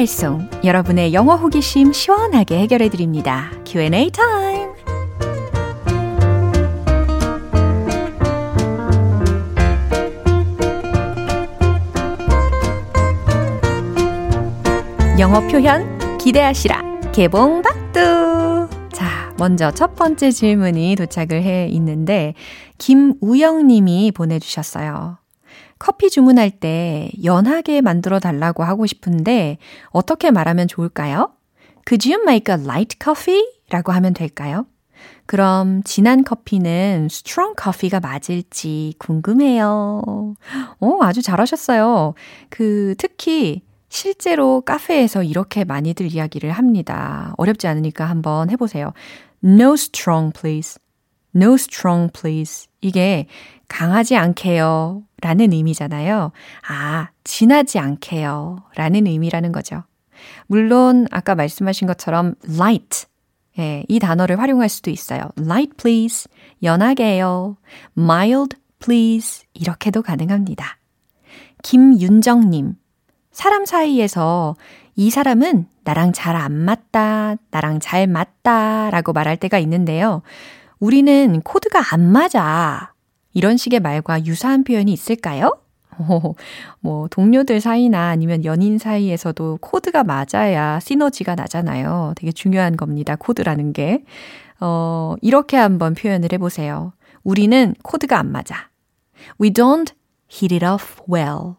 알쏭달쏭 0.00 0.64
여러분의 0.64 1.12
영어 1.12 1.36
호기심 1.36 1.92
시원하게 1.92 2.58
해결해 2.60 2.88
드립니다. 2.88 3.50
Q&A 3.66 4.10
타임. 4.10 4.70
영어 15.18 15.40
표현 15.48 16.18
기대하시라. 16.18 17.12
개봉 17.12 17.62
박두. 17.62 18.68
자, 18.92 19.34
먼저 19.38 19.70
첫 19.70 19.94
번째 19.96 20.30
질문이 20.30 20.96
도착을 20.96 21.42
해 21.42 21.68
있는데 21.68 22.34
김우영 22.78 23.66
님이 23.66 24.12
보내 24.12 24.38
주셨어요. 24.38 25.19
커피 25.80 26.10
주문할 26.10 26.50
때 26.50 27.10
연하게 27.24 27.80
만들어 27.80 28.20
달라고 28.20 28.62
하고 28.62 28.86
싶은데 28.86 29.58
어떻게 29.88 30.30
말하면 30.30 30.68
좋을까요? 30.68 31.32
Could 31.88 32.08
you 32.08 32.22
make 32.22 32.54
a 32.54 32.62
light 32.62 32.98
coffee? 33.02 33.42
라고 33.70 33.90
하면 33.90 34.12
될까요? 34.12 34.66
그럼 35.24 35.82
진한 35.84 36.22
커피는 36.22 37.06
strong 37.10 37.54
coffee가 37.60 37.98
맞을지 37.98 38.94
궁금해요. 38.98 40.34
오, 40.80 41.02
아주 41.02 41.22
잘하셨어요. 41.22 42.14
그 42.50 42.94
특히 42.98 43.62
실제로 43.88 44.60
카페에서 44.60 45.22
이렇게 45.22 45.64
많이들 45.64 46.12
이야기를 46.12 46.50
합니다. 46.52 47.32
어렵지 47.38 47.66
않으니까 47.66 48.04
한번 48.04 48.50
해보세요. 48.50 48.92
No 49.42 49.72
strong, 49.74 50.38
please. 50.38 50.78
No 51.34 51.54
strong, 51.54 52.12
please. 52.12 52.68
이게 52.82 53.26
강하지 53.68 54.16
않게요. 54.16 55.04
라는 55.20 55.52
의미잖아요. 55.52 56.32
아, 56.68 57.08
진하지 57.24 57.78
않게요. 57.78 58.64
라는 58.74 59.06
의미라는 59.06 59.52
거죠. 59.52 59.84
물론, 60.46 61.06
아까 61.10 61.34
말씀하신 61.34 61.86
것처럼 61.86 62.34
light. 62.48 63.06
예, 63.58 63.84
이 63.88 63.98
단어를 63.98 64.38
활용할 64.38 64.68
수도 64.68 64.90
있어요. 64.90 65.22
light, 65.38 65.76
please. 65.76 66.28
연하게요. 66.62 67.56
mild, 67.98 68.56
please. 68.78 69.44
이렇게도 69.54 70.02
가능합니다. 70.02 70.78
김윤정님. 71.62 72.74
사람 73.32 73.64
사이에서 73.64 74.56
이 74.96 75.10
사람은 75.10 75.66
나랑 75.84 76.12
잘 76.12 76.36
안 76.36 76.52
맞다, 76.52 77.36
나랑 77.50 77.80
잘 77.80 78.06
맞다 78.06 78.90
라고 78.90 79.12
말할 79.12 79.36
때가 79.36 79.58
있는데요. 79.58 80.22
우리는 80.78 81.40
코드가 81.42 81.82
안 81.92 82.10
맞아. 82.10 82.92
이런 83.32 83.56
식의 83.56 83.80
말과 83.80 84.24
유사한 84.24 84.64
표현이 84.64 84.92
있을까요? 84.92 85.58
오, 85.98 86.34
뭐, 86.80 87.08
동료들 87.08 87.60
사이나 87.60 88.08
아니면 88.08 88.44
연인 88.44 88.78
사이에서도 88.78 89.58
코드가 89.60 90.04
맞아야 90.04 90.80
시너지가 90.80 91.34
나잖아요. 91.34 92.14
되게 92.16 92.32
중요한 92.32 92.76
겁니다. 92.76 93.16
코드라는 93.16 93.72
게. 93.72 94.04
어, 94.60 95.14
이렇게 95.20 95.56
한번 95.56 95.94
표현을 95.94 96.32
해 96.32 96.38
보세요. 96.38 96.92
우리는 97.22 97.74
코드가 97.82 98.18
안 98.18 98.32
맞아. 98.32 98.70
We 99.40 99.50
don't 99.50 99.92
hit 100.32 100.54
it 100.54 100.64
off 100.64 101.02
well. 101.10 101.56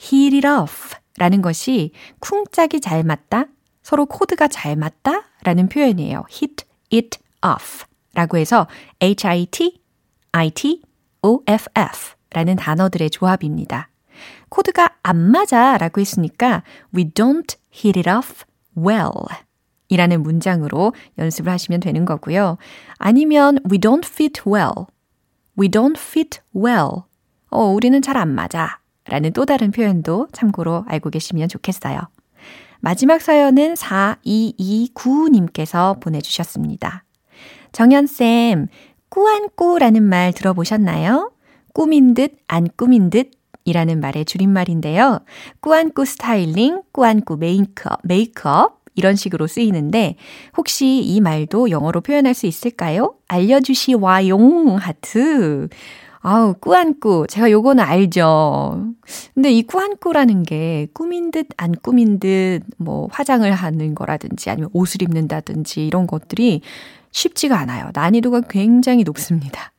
hit 0.00 0.36
it 0.36 0.46
off 0.46 0.96
라는 1.16 1.42
것이 1.42 1.92
쿵짝이 2.20 2.80
잘 2.80 3.04
맞다, 3.04 3.46
서로 3.82 4.06
코드가 4.06 4.48
잘 4.48 4.76
맞다 4.76 5.22
라는 5.44 5.68
표현이에요. 5.68 6.24
hit 6.30 6.64
it 6.92 7.18
off 7.46 7.84
라고 8.14 8.36
해서 8.36 8.66
hit, 9.02 9.80
it, 10.34 10.80
off 11.22 11.66
라는 12.30 12.56
단어들의 12.56 13.10
조합입니다. 13.10 13.88
코드가 14.48 14.96
안 15.02 15.30
맞아 15.30 15.78
라고 15.78 16.00
했으니까 16.00 16.62
we 16.94 17.10
don't 17.10 17.56
hit 17.72 17.98
it 17.98 18.10
off 18.10 18.44
well 18.76 19.10
이라는 19.88 20.22
문장으로 20.22 20.92
연습을 21.18 21.50
하시면 21.52 21.80
되는 21.80 22.04
거고요. 22.04 22.58
아니면 22.98 23.58
we 23.70 23.78
don't 23.78 24.06
fit 24.06 24.42
well. 24.46 24.86
we 25.58 25.68
don't 25.68 25.98
fit 25.98 26.40
well. 26.54 27.02
어, 27.50 27.64
우리는 27.64 28.00
잘 28.02 28.16
안 28.16 28.34
맞아. 28.34 28.80
라는 29.06 29.32
또 29.32 29.44
다른 29.44 29.70
표현도 29.70 30.28
참고로 30.32 30.86
알고 30.88 31.10
계시면 31.10 31.48
좋겠어요. 31.48 32.00
마지막 32.80 33.20
사연은 33.20 33.74
4229님께서 33.74 36.00
보내주셨습니다. 36.00 37.04
정연쌤, 37.72 38.68
꾸안꾸라는 39.14 40.02
말 40.02 40.32
들어보셨나요? 40.32 41.30
꾸민 41.72 42.14
듯, 42.14 42.32
안 42.48 42.66
꾸민 42.76 43.10
듯 43.10 43.30
이라는 43.64 44.00
말의 44.00 44.24
줄임말인데요. 44.24 45.20
꾸안꾸 45.60 46.04
스타일링, 46.04 46.82
꾸안꾸 46.90 47.36
메이크업, 47.36 48.00
메이크업 48.02 48.80
이런 48.96 49.14
식으로 49.14 49.46
쓰이는데 49.46 50.16
혹시 50.56 50.98
이 50.98 51.20
말도 51.20 51.70
영어로 51.70 52.00
표현할 52.00 52.34
수 52.34 52.46
있을까요? 52.46 53.14
알려주시와용 53.28 54.76
하트. 54.78 55.68
아우, 56.20 56.54
꾸안꾸. 56.54 57.26
제가 57.28 57.50
요거는 57.52 57.84
알죠. 57.84 58.84
근데 59.34 59.52
이 59.52 59.62
꾸안꾸라는 59.62 60.42
게 60.42 60.88
꾸민 60.92 61.30
듯 61.30 61.46
안 61.56 61.72
꾸민 61.82 62.18
듯 62.18 62.62
뭐 62.78 63.08
화장을 63.12 63.50
하는 63.52 63.94
거라든지 63.94 64.50
아니면 64.50 64.70
옷을 64.72 65.02
입는다든지 65.02 65.86
이런 65.86 66.06
것들이 66.08 66.62
쉽지가 67.14 67.58
않아요. 67.60 67.90
난이도가 67.94 68.42
굉장히 68.50 69.04
높습니다. 69.04 69.72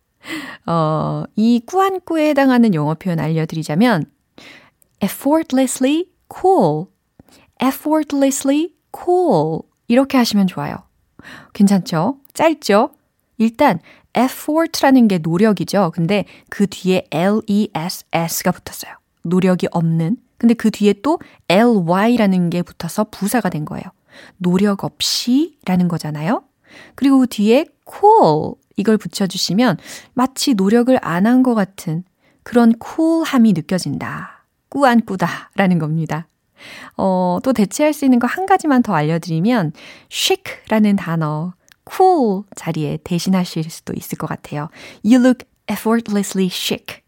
어, 0.66 1.24
이 1.36 1.62
꾸안꾸에 1.66 2.30
해당하는 2.30 2.74
영어 2.74 2.96
표현 2.96 3.20
알려드리자면 3.20 4.06
effortlessly 5.04 6.06
cool, 6.34 6.86
effortlessly 7.62 8.74
cool 8.98 9.60
이렇게 9.88 10.18
하시면 10.18 10.48
좋아요. 10.48 10.78
괜찮죠? 11.54 12.20
짧죠? 12.34 12.92
일단 13.38 13.80
effort라는 14.18 15.08
게 15.08 15.18
노력이죠. 15.20 15.92
근데 15.94 16.26
그 16.50 16.66
뒤에 16.68 17.08
less가 17.12 18.52
붙었어요. 18.52 18.96
노력이 19.24 19.68
없는. 19.72 20.18
근데 20.38 20.54
그 20.54 20.72
뒤에 20.72 20.94
또 21.04 21.20
ly라는 21.50 22.50
게 22.50 22.62
붙어서 22.62 23.06
부사가 23.12 23.50
된 23.50 23.66
거예요. 23.66 23.84
노력 24.38 24.86
없이 24.86 25.58
라는 25.66 25.88
거잖아요. 25.90 26.44
그리고 26.96 27.20
그 27.20 27.28
뒤에 27.28 27.66
cool 27.90 28.54
이걸 28.78 28.98
붙여주시면 28.98 29.78
마치 30.14 30.54
노력을 30.54 30.98
안 31.02 31.26
한 31.26 31.44
것 31.44 31.56
같은 31.56 32.04
그런 32.44 32.74
cool함이 32.84 33.54
느껴진다. 33.54 34.46
꾸안꾸다 34.70 35.52
라는 35.56 35.80
겁니다. 35.80 36.28
어, 36.98 37.40
또 37.44 37.54
대체할 37.54 37.94
수 37.94 38.06
있는 38.06 38.20
거 38.20 38.28
한 38.28 38.46
가지만 38.46 38.82
더 38.84 38.94
알려드리면 38.94 39.72
chic라는 40.10 40.96
단어 40.96 41.54
cool 41.90 42.44
자리에 42.56 42.98
대신하실 43.04 43.70
수도 43.70 43.94
있을 43.96 44.18
것 44.18 44.28
같아요. 44.28 44.70
You 45.04 45.20
look 45.22 45.46
effortlessly 45.70 46.50
chic. 46.50 47.02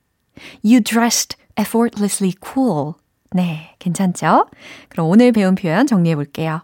You 0.64 0.82
dressed 0.82 1.38
effortlessly 1.60 2.34
cool. 2.54 2.94
네, 3.32 3.76
괜찮죠? 3.80 4.48
그럼 4.90 5.08
오늘 5.08 5.32
배운 5.32 5.56
표현 5.56 5.88
정리해 5.88 6.16
볼게요. 6.16 6.62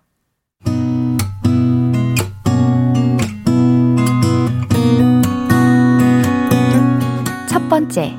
첫 7.64 7.70
번째, 7.70 8.14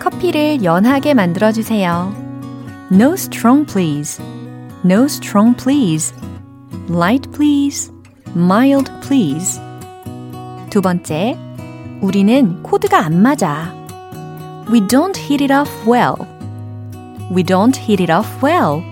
커피를 0.00 0.64
연하게 0.64 1.14
만들어 1.14 1.52
주세요. 1.52 2.12
No 2.90 3.12
strong 3.12 3.64
please. 3.64 4.20
No 4.84 5.04
strong 5.04 5.56
please. 5.56 6.12
Light 6.90 7.30
please. 7.30 7.92
mild 8.34 8.90
please. 9.00 9.60
두 10.68 10.82
번째, 10.82 11.38
우리는 12.02 12.60
코드가 12.64 12.98
안 12.98 13.22
맞아. 13.22 13.72
We 14.68 14.80
don't 14.80 15.16
hit 15.16 15.44
it 15.44 15.52
off 15.52 15.70
well. 15.88 16.16
We 17.32 17.44
don't 17.44 17.78
hit 17.78 18.02
it 18.02 18.10
off 18.10 18.28
well. 18.42 18.82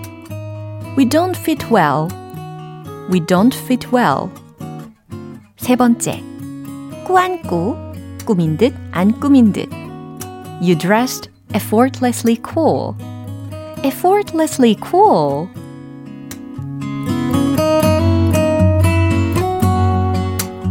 We 0.95 1.03
don't 1.05 1.35
fit 1.37 1.67
well. 1.69 2.07
We 3.11 3.19
don't 3.19 3.53
fit 3.53 3.89
well. 3.93 4.29
세 5.57 5.75
번째, 5.75 6.23
꾸안꾸, 7.05 7.75
꾸민 8.25 8.55
듯 8.55 8.73
안 8.91 9.19
꾸민 9.19 9.51
듯. 9.51 9.86
You 10.59 10.75
dressed 10.75 11.29
effortlessly 11.53 12.41
cool. 12.43 12.95
Effortlessly 13.83 14.75
cool. 14.83 15.47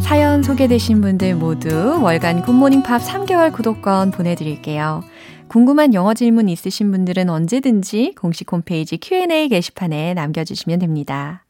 사연 0.01 0.43
소개되신 0.43 1.01
분들 1.01 1.37
모두 1.37 2.01
월간 2.03 2.43
굿모닝 2.43 2.83
팝 2.83 3.01
3개월 3.01 3.53
구독권 3.53 4.11
보내드릴게요. 4.11 5.05
궁금한 5.49 5.95
영어 5.95 6.15
질문 6.15 6.49
있으신 6.49 6.91
분들은 6.91 7.31
언제든지 7.31 8.15
공식 8.19 8.51
홈페이지 8.51 8.99
Q&A 8.99 9.49
게시판에 9.49 10.15
남겨주시면 10.15 10.81
됩니다. 10.81 11.45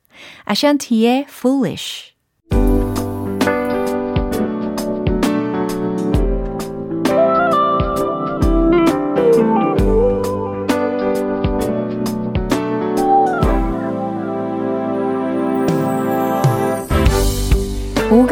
아샨티의 0.44 1.26
Foolish 1.28 2.15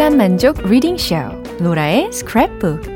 오감 0.05 0.19
만족 0.19 0.59
리딩 0.69 0.99
쇼 0.99 1.17
로라의 1.61 2.11
스크랩북 2.11 2.93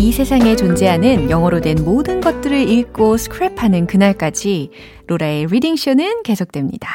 이 0.00 0.10
세상에 0.10 0.56
존재하는 0.56 1.30
영어로 1.30 1.60
된 1.60 1.76
모든 1.84 2.20
것들을 2.20 2.58
읽고 2.70 3.14
스크랩하는 3.14 3.86
그날까지 3.86 4.72
로라의 5.06 5.46
리딩쇼는 5.46 6.24
계속됩니다. 6.24 6.90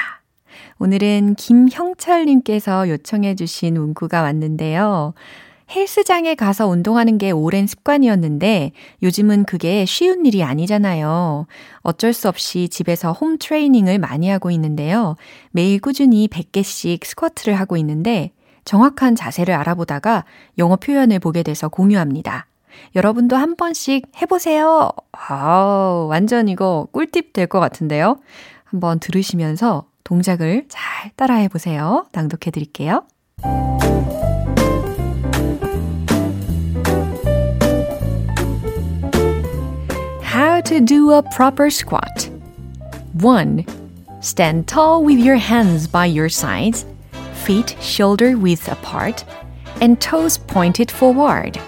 오늘은 0.77 1.35
김형철님께서 1.35 2.89
요청해주신 2.89 3.75
문구가 3.75 4.23
왔는데요. 4.23 5.13
헬스장에 5.73 6.35
가서 6.35 6.67
운동하는 6.67 7.17
게 7.17 7.31
오랜 7.31 7.65
습관이었는데 7.65 8.71
요즘은 9.03 9.45
그게 9.45 9.85
쉬운 9.85 10.25
일이 10.25 10.43
아니잖아요. 10.43 11.47
어쩔 11.81 12.11
수 12.13 12.27
없이 12.27 12.67
집에서 12.69 13.13
홈 13.13 13.37
트레이닝을 13.37 13.97
많이 13.97 14.29
하고 14.29 14.51
있는데요. 14.51 15.15
매일 15.51 15.79
꾸준히 15.79 16.27
100개씩 16.27 17.05
스쿼트를 17.05 17.53
하고 17.59 17.77
있는데 17.77 18.31
정확한 18.65 19.15
자세를 19.15 19.53
알아보다가 19.55 20.25
영어 20.57 20.75
표현을 20.75 21.19
보게 21.19 21.41
돼서 21.41 21.69
공유합니다. 21.69 22.47
여러분도 22.95 23.35
한 23.35 23.55
번씩 23.55 24.11
해보세요. 24.21 24.89
아, 25.13 26.05
완전 26.09 26.47
이거 26.47 26.87
꿀팁 26.91 27.33
될 27.33 27.47
것 27.47 27.59
같은데요. 27.59 28.17
한번 28.65 28.99
들으시면서 28.99 29.85
동작을 30.03 30.65
잘 30.69 31.11
따라해 31.15 31.47
보세요. 31.47 32.05
낭독해 32.13 32.51
드릴게요. 32.51 33.03
How 40.41 40.59
to 40.61 40.81
do 40.81 41.11
a 41.11 41.21
proper 41.21 41.69
squat. 41.69 42.27
1. 43.13 43.63
Stand 44.21 44.67
tall 44.67 45.03
with 45.03 45.19
your 45.19 45.35
hands 45.35 45.85
by 45.85 46.07
your 46.07 46.29
sides, 46.29 46.83
feet 47.45 47.77
shoulder 47.79 48.35
width 48.35 48.67
apart, 48.67 49.23
and 49.81 50.01
toes 50.01 50.39
pointed 50.39 50.89
forward. 50.89 51.61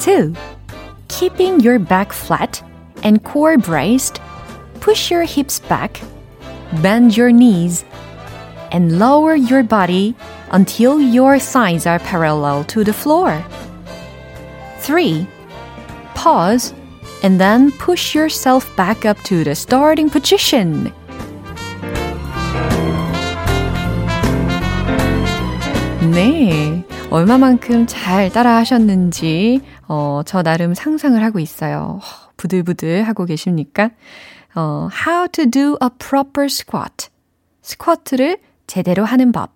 2. 0.00 0.34
Keeping 1.06 1.60
your 1.60 1.78
back 1.78 2.12
flat 2.12 2.60
and 3.04 3.22
core 3.22 3.56
braced, 3.56 4.20
push 4.80 5.08
your 5.08 5.22
hips 5.22 5.60
back, 5.60 6.00
bend 6.82 7.16
your 7.16 7.30
knees, 7.30 7.84
and 8.72 8.98
lower 8.98 9.36
your 9.36 9.62
body 9.62 10.16
until 10.50 11.00
your 11.00 11.38
thighs 11.38 11.86
are 11.86 12.00
parallel 12.00 12.64
to 12.64 12.82
the 12.82 12.92
floor. 12.92 13.46
3. 14.80 15.24
Pause 16.16 16.74
and 17.24 17.40
then 17.40 17.72
push 17.78 18.14
yourself 18.14 18.68
back 18.76 19.06
up 19.06 19.20
to 19.24 19.42
the 19.44 19.54
starting 19.54 20.10
position. 20.10 20.92
네. 26.12 26.84
얼마만큼 27.10 27.86
잘 27.86 28.30
따라 28.30 28.56
하셨는지, 28.56 29.62
어, 29.88 30.20
저 30.26 30.42
나름 30.42 30.74
상상을 30.74 31.22
하고 31.22 31.38
있어요. 31.38 32.00
부들부들 32.36 33.04
하고 33.04 33.24
계십니까? 33.24 33.90
어, 34.54 34.88
how 35.06 35.26
to 35.28 35.46
do 35.46 35.78
a 35.82 35.88
proper 35.98 36.44
squat. 36.44 37.08
스쿼트를 37.62 38.38
제대로 38.66 39.04
하는 39.04 39.32
법. 39.32 39.52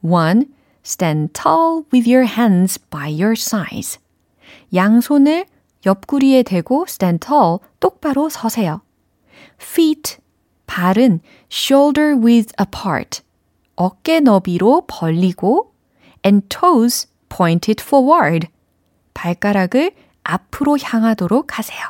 1. 0.00 0.46
Stand 0.84 1.32
tall 1.34 1.82
with 1.92 2.10
your 2.10 2.26
hands 2.26 2.80
by 2.90 3.12
your 3.12 3.34
sides. 3.36 3.98
양손을 4.74 5.44
옆구리에 5.84 6.42
대고 6.42 6.86
stand 6.88 7.26
tall, 7.26 7.58
똑바로 7.80 8.28
서세요. 8.28 8.82
feet, 9.60 10.18
발은 10.66 11.20
shoulder 11.50 12.16
width 12.16 12.54
apart, 12.60 13.22
어깨 13.76 14.20
너비로 14.20 14.86
벌리고 14.86 15.74
and 16.24 16.46
toes 16.48 17.08
pointed 17.28 17.82
forward, 17.82 18.48
발가락을 19.14 19.92
앞으로 20.24 20.78
향하도록 20.78 21.58
하세요. 21.58 21.80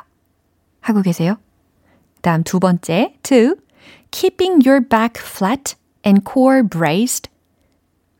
하고 0.81 1.01
계세요? 1.01 1.37
다음 2.21 2.43
두 2.43 2.59
번째, 2.59 3.15
two, 3.23 3.55
keeping 4.11 4.67
your 4.67 4.85
back 4.85 5.21
flat 5.21 5.75
and 6.05 6.23
core 6.29 6.63
braced. 6.67 7.29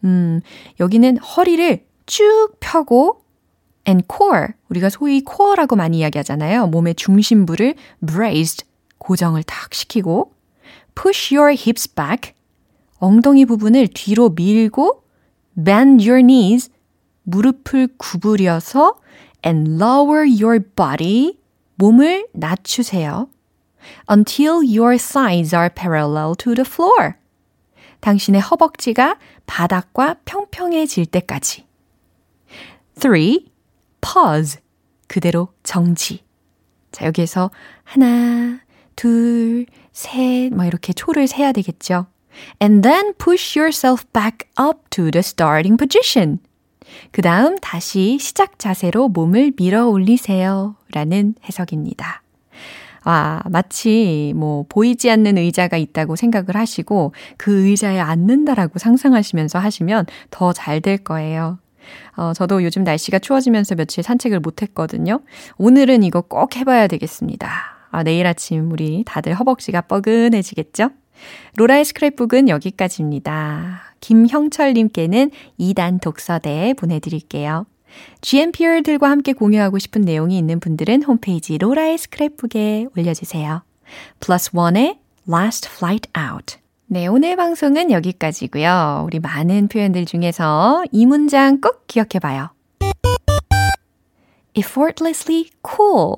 음, 0.03 0.41
여기는 0.79 1.17
허리를 1.17 1.86
쭉 2.05 2.51
펴고 2.59 3.22
and 3.88 4.06
core, 4.12 4.54
우리가 4.69 4.89
소위 4.89 5.24
core라고 5.28 5.76
많이 5.76 6.00
이야기하잖아요. 6.00 6.67
몸의 6.67 6.96
중심부를 6.96 7.76
braced, 8.06 8.65
고정을 8.98 9.43
탁 9.43 9.74
시키고 9.74 10.34
push 10.96 11.36
your 11.36 11.52
hips 11.52 11.93
back 11.93 12.34
엉덩이 13.00 13.46
부분을 13.46 13.89
뒤로 13.93 14.30
밀고 14.30 15.04
bend 15.56 16.08
your 16.08 16.22
knees 16.22 16.69
무릎을 17.24 17.89
구부려서 17.98 18.96
and 19.46 19.72
lower 19.72 20.26
your 20.26 20.60
body 20.60 21.38
몸을 21.76 22.28
낮추세요. 22.34 23.28
until 24.10 24.62
your 24.63 24.98
thighs 24.98 25.54
are 25.54 25.70
parallel 25.70 26.36
to 26.36 26.53
the 26.55 26.66
floor. 26.66 27.16
당신의 27.99 28.41
허벅지가 28.41 29.18
바닥과 29.45 30.18
평평해질 30.26 31.05
때까지. 31.07 31.66
3. 32.95 33.53
Pause. 34.04 34.60
그대로 35.08 35.49
정지. 35.64 36.24
자, 36.91 37.06
여기에서 37.06 37.49
하나, 37.84 38.60
둘, 38.95 39.66
셋, 39.91 40.49
뭐 40.54 40.66
이렇게 40.66 40.93
초를 40.93 41.28
세야 41.28 41.51
되겠죠. 41.51 42.08
And 42.62 42.82
then 42.88 43.14
push 43.18 43.58
yourself 43.58 44.06
back 44.12 44.47
up 44.60 44.80
to 44.89 45.12
the 45.12 45.20
starting 45.20 45.78
position. 45.78 46.39
그 47.12 47.22
다음 47.22 47.58
다시 47.58 48.18
시작 48.20 48.60
자세로 48.60 49.10
몸을 49.10 49.54
밀어 49.58 49.88
올리세요. 49.88 50.76
라는 50.91 51.36
해석입니다. 51.45 52.22
아, 53.06 53.41
마치 53.49 54.34
뭐 54.36 54.66
보이지 54.70 55.10
않는 55.12 55.38
의자가 55.38 55.78
있다고 55.78 56.16
생각을 56.16 56.56
하시고 56.56 57.14
그 57.38 57.66
의자에 57.68 57.99
앉는다라고 57.99 58.80
상상하시면서 58.80 59.60
하시면 59.60 60.06
더 60.32 60.54
잘 60.54 60.82
될 60.82 60.97
거예요. 60.99 61.60
어, 62.15 62.34
저도 62.34 62.63
요즘 62.63 62.84
날씨가 62.84 63.19
추워지면서 63.19 63.75
며칠 63.75 64.03
산책을 64.03 64.39
못 64.39 64.61
했거든요. 64.61 65.19
오늘은 65.57 66.03
이거 66.03 66.21
꼭 66.21 66.55
해봐야 66.55 66.88
되겠습니다. 66.88 67.49
아, 67.91 68.03
내일 68.03 68.25
아침 68.25 68.71
우리 68.71 69.03
다들 69.05 69.34
허벅지가 69.36 69.81
뻐근해지겠죠? 69.81 70.89
로라의 71.55 71.86
스크랩북은 71.86 72.49
여기까지입니다. 72.49 73.95
김형철님께는 73.99 75.31
2단 75.59 76.01
독서대 76.01 76.73
보내드릴게요. 76.77 77.65
GMPR들과 78.21 79.09
함께 79.09 79.34
공유하고 79.34 79.77
싶은 79.77 80.01
내용이 80.01 80.38
있는 80.38 80.59
분들은 80.59 81.03
홈페이지 81.03 81.57
로라의 81.57 81.97
스크랩북에 81.97 82.97
올려주세요. 82.97 83.63
플러스 84.19 84.49
원의 84.53 84.99
Last 85.29 85.69
Flight 85.69 86.09
Out. 86.17 86.62
네, 86.88 87.07
오늘 87.07 87.36
방송은 87.36 87.91
여기까지고요. 87.91 89.03
우리 89.05 89.19
많은 89.19 89.67
표현들 89.67 90.05
중에서 90.05 90.84
이 90.91 91.05
문장 91.05 91.59
꼭 91.59 91.88
기억해 91.88 92.19
봐요. 92.21 92.49
effortlessly 94.53 95.49
cool. 95.65 96.15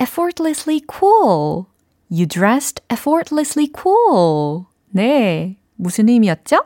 effortlessly 0.00 0.82
cool. 0.88 1.64
You 2.10 2.26
dressed 2.26 2.82
effortlessly 2.92 3.72
cool. 3.76 4.66
네. 4.90 5.56
무슨 5.76 6.08
의미였죠? 6.08 6.64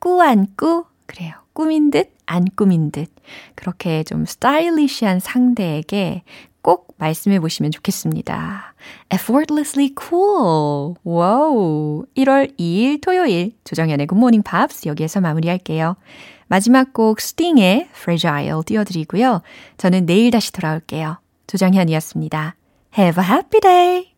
꾸안꾸. 0.00 0.86
그래요. 1.06 1.34
꾸민 1.52 1.90
듯, 1.90 2.12
안 2.26 2.44
꾸민 2.56 2.90
듯. 2.90 3.12
그렇게 3.54 4.02
좀 4.02 4.24
스타일리시한 4.24 5.20
상대에게 5.20 6.22
꼭 6.62 6.94
말씀해 6.98 7.38
보시면 7.38 7.70
좋겠습니다. 7.70 8.74
Effortlessly 9.12 9.94
cool. 9.98 10.94
와우. 11.04 12.04
1월 12.16 12.56
2일 12.58 13.00
토요일 13.00 13.52
조정현의 13.64 14.06
굿모닝 14.12 14.44
팝스 14.48 14.88
여기에서 14.88 15.20
마무리할게요. 15.20 15.96
마지막 16.48 16.92
곡 16.92 17.20
스팅의 17.20 17.88
Fragile 17.94 18.62
띄워드리고요. 18.64 19.42
저는 19.78 20.06
내일 20.06 20.30
다시 20.30 20.52
돌아올게요. 20.52 21.18
조정현이었습니다. 21.46 22.56
Have 22.98 23.22
a 23.22 23.28
happy 23.28 23.60
day! 23.60 24.12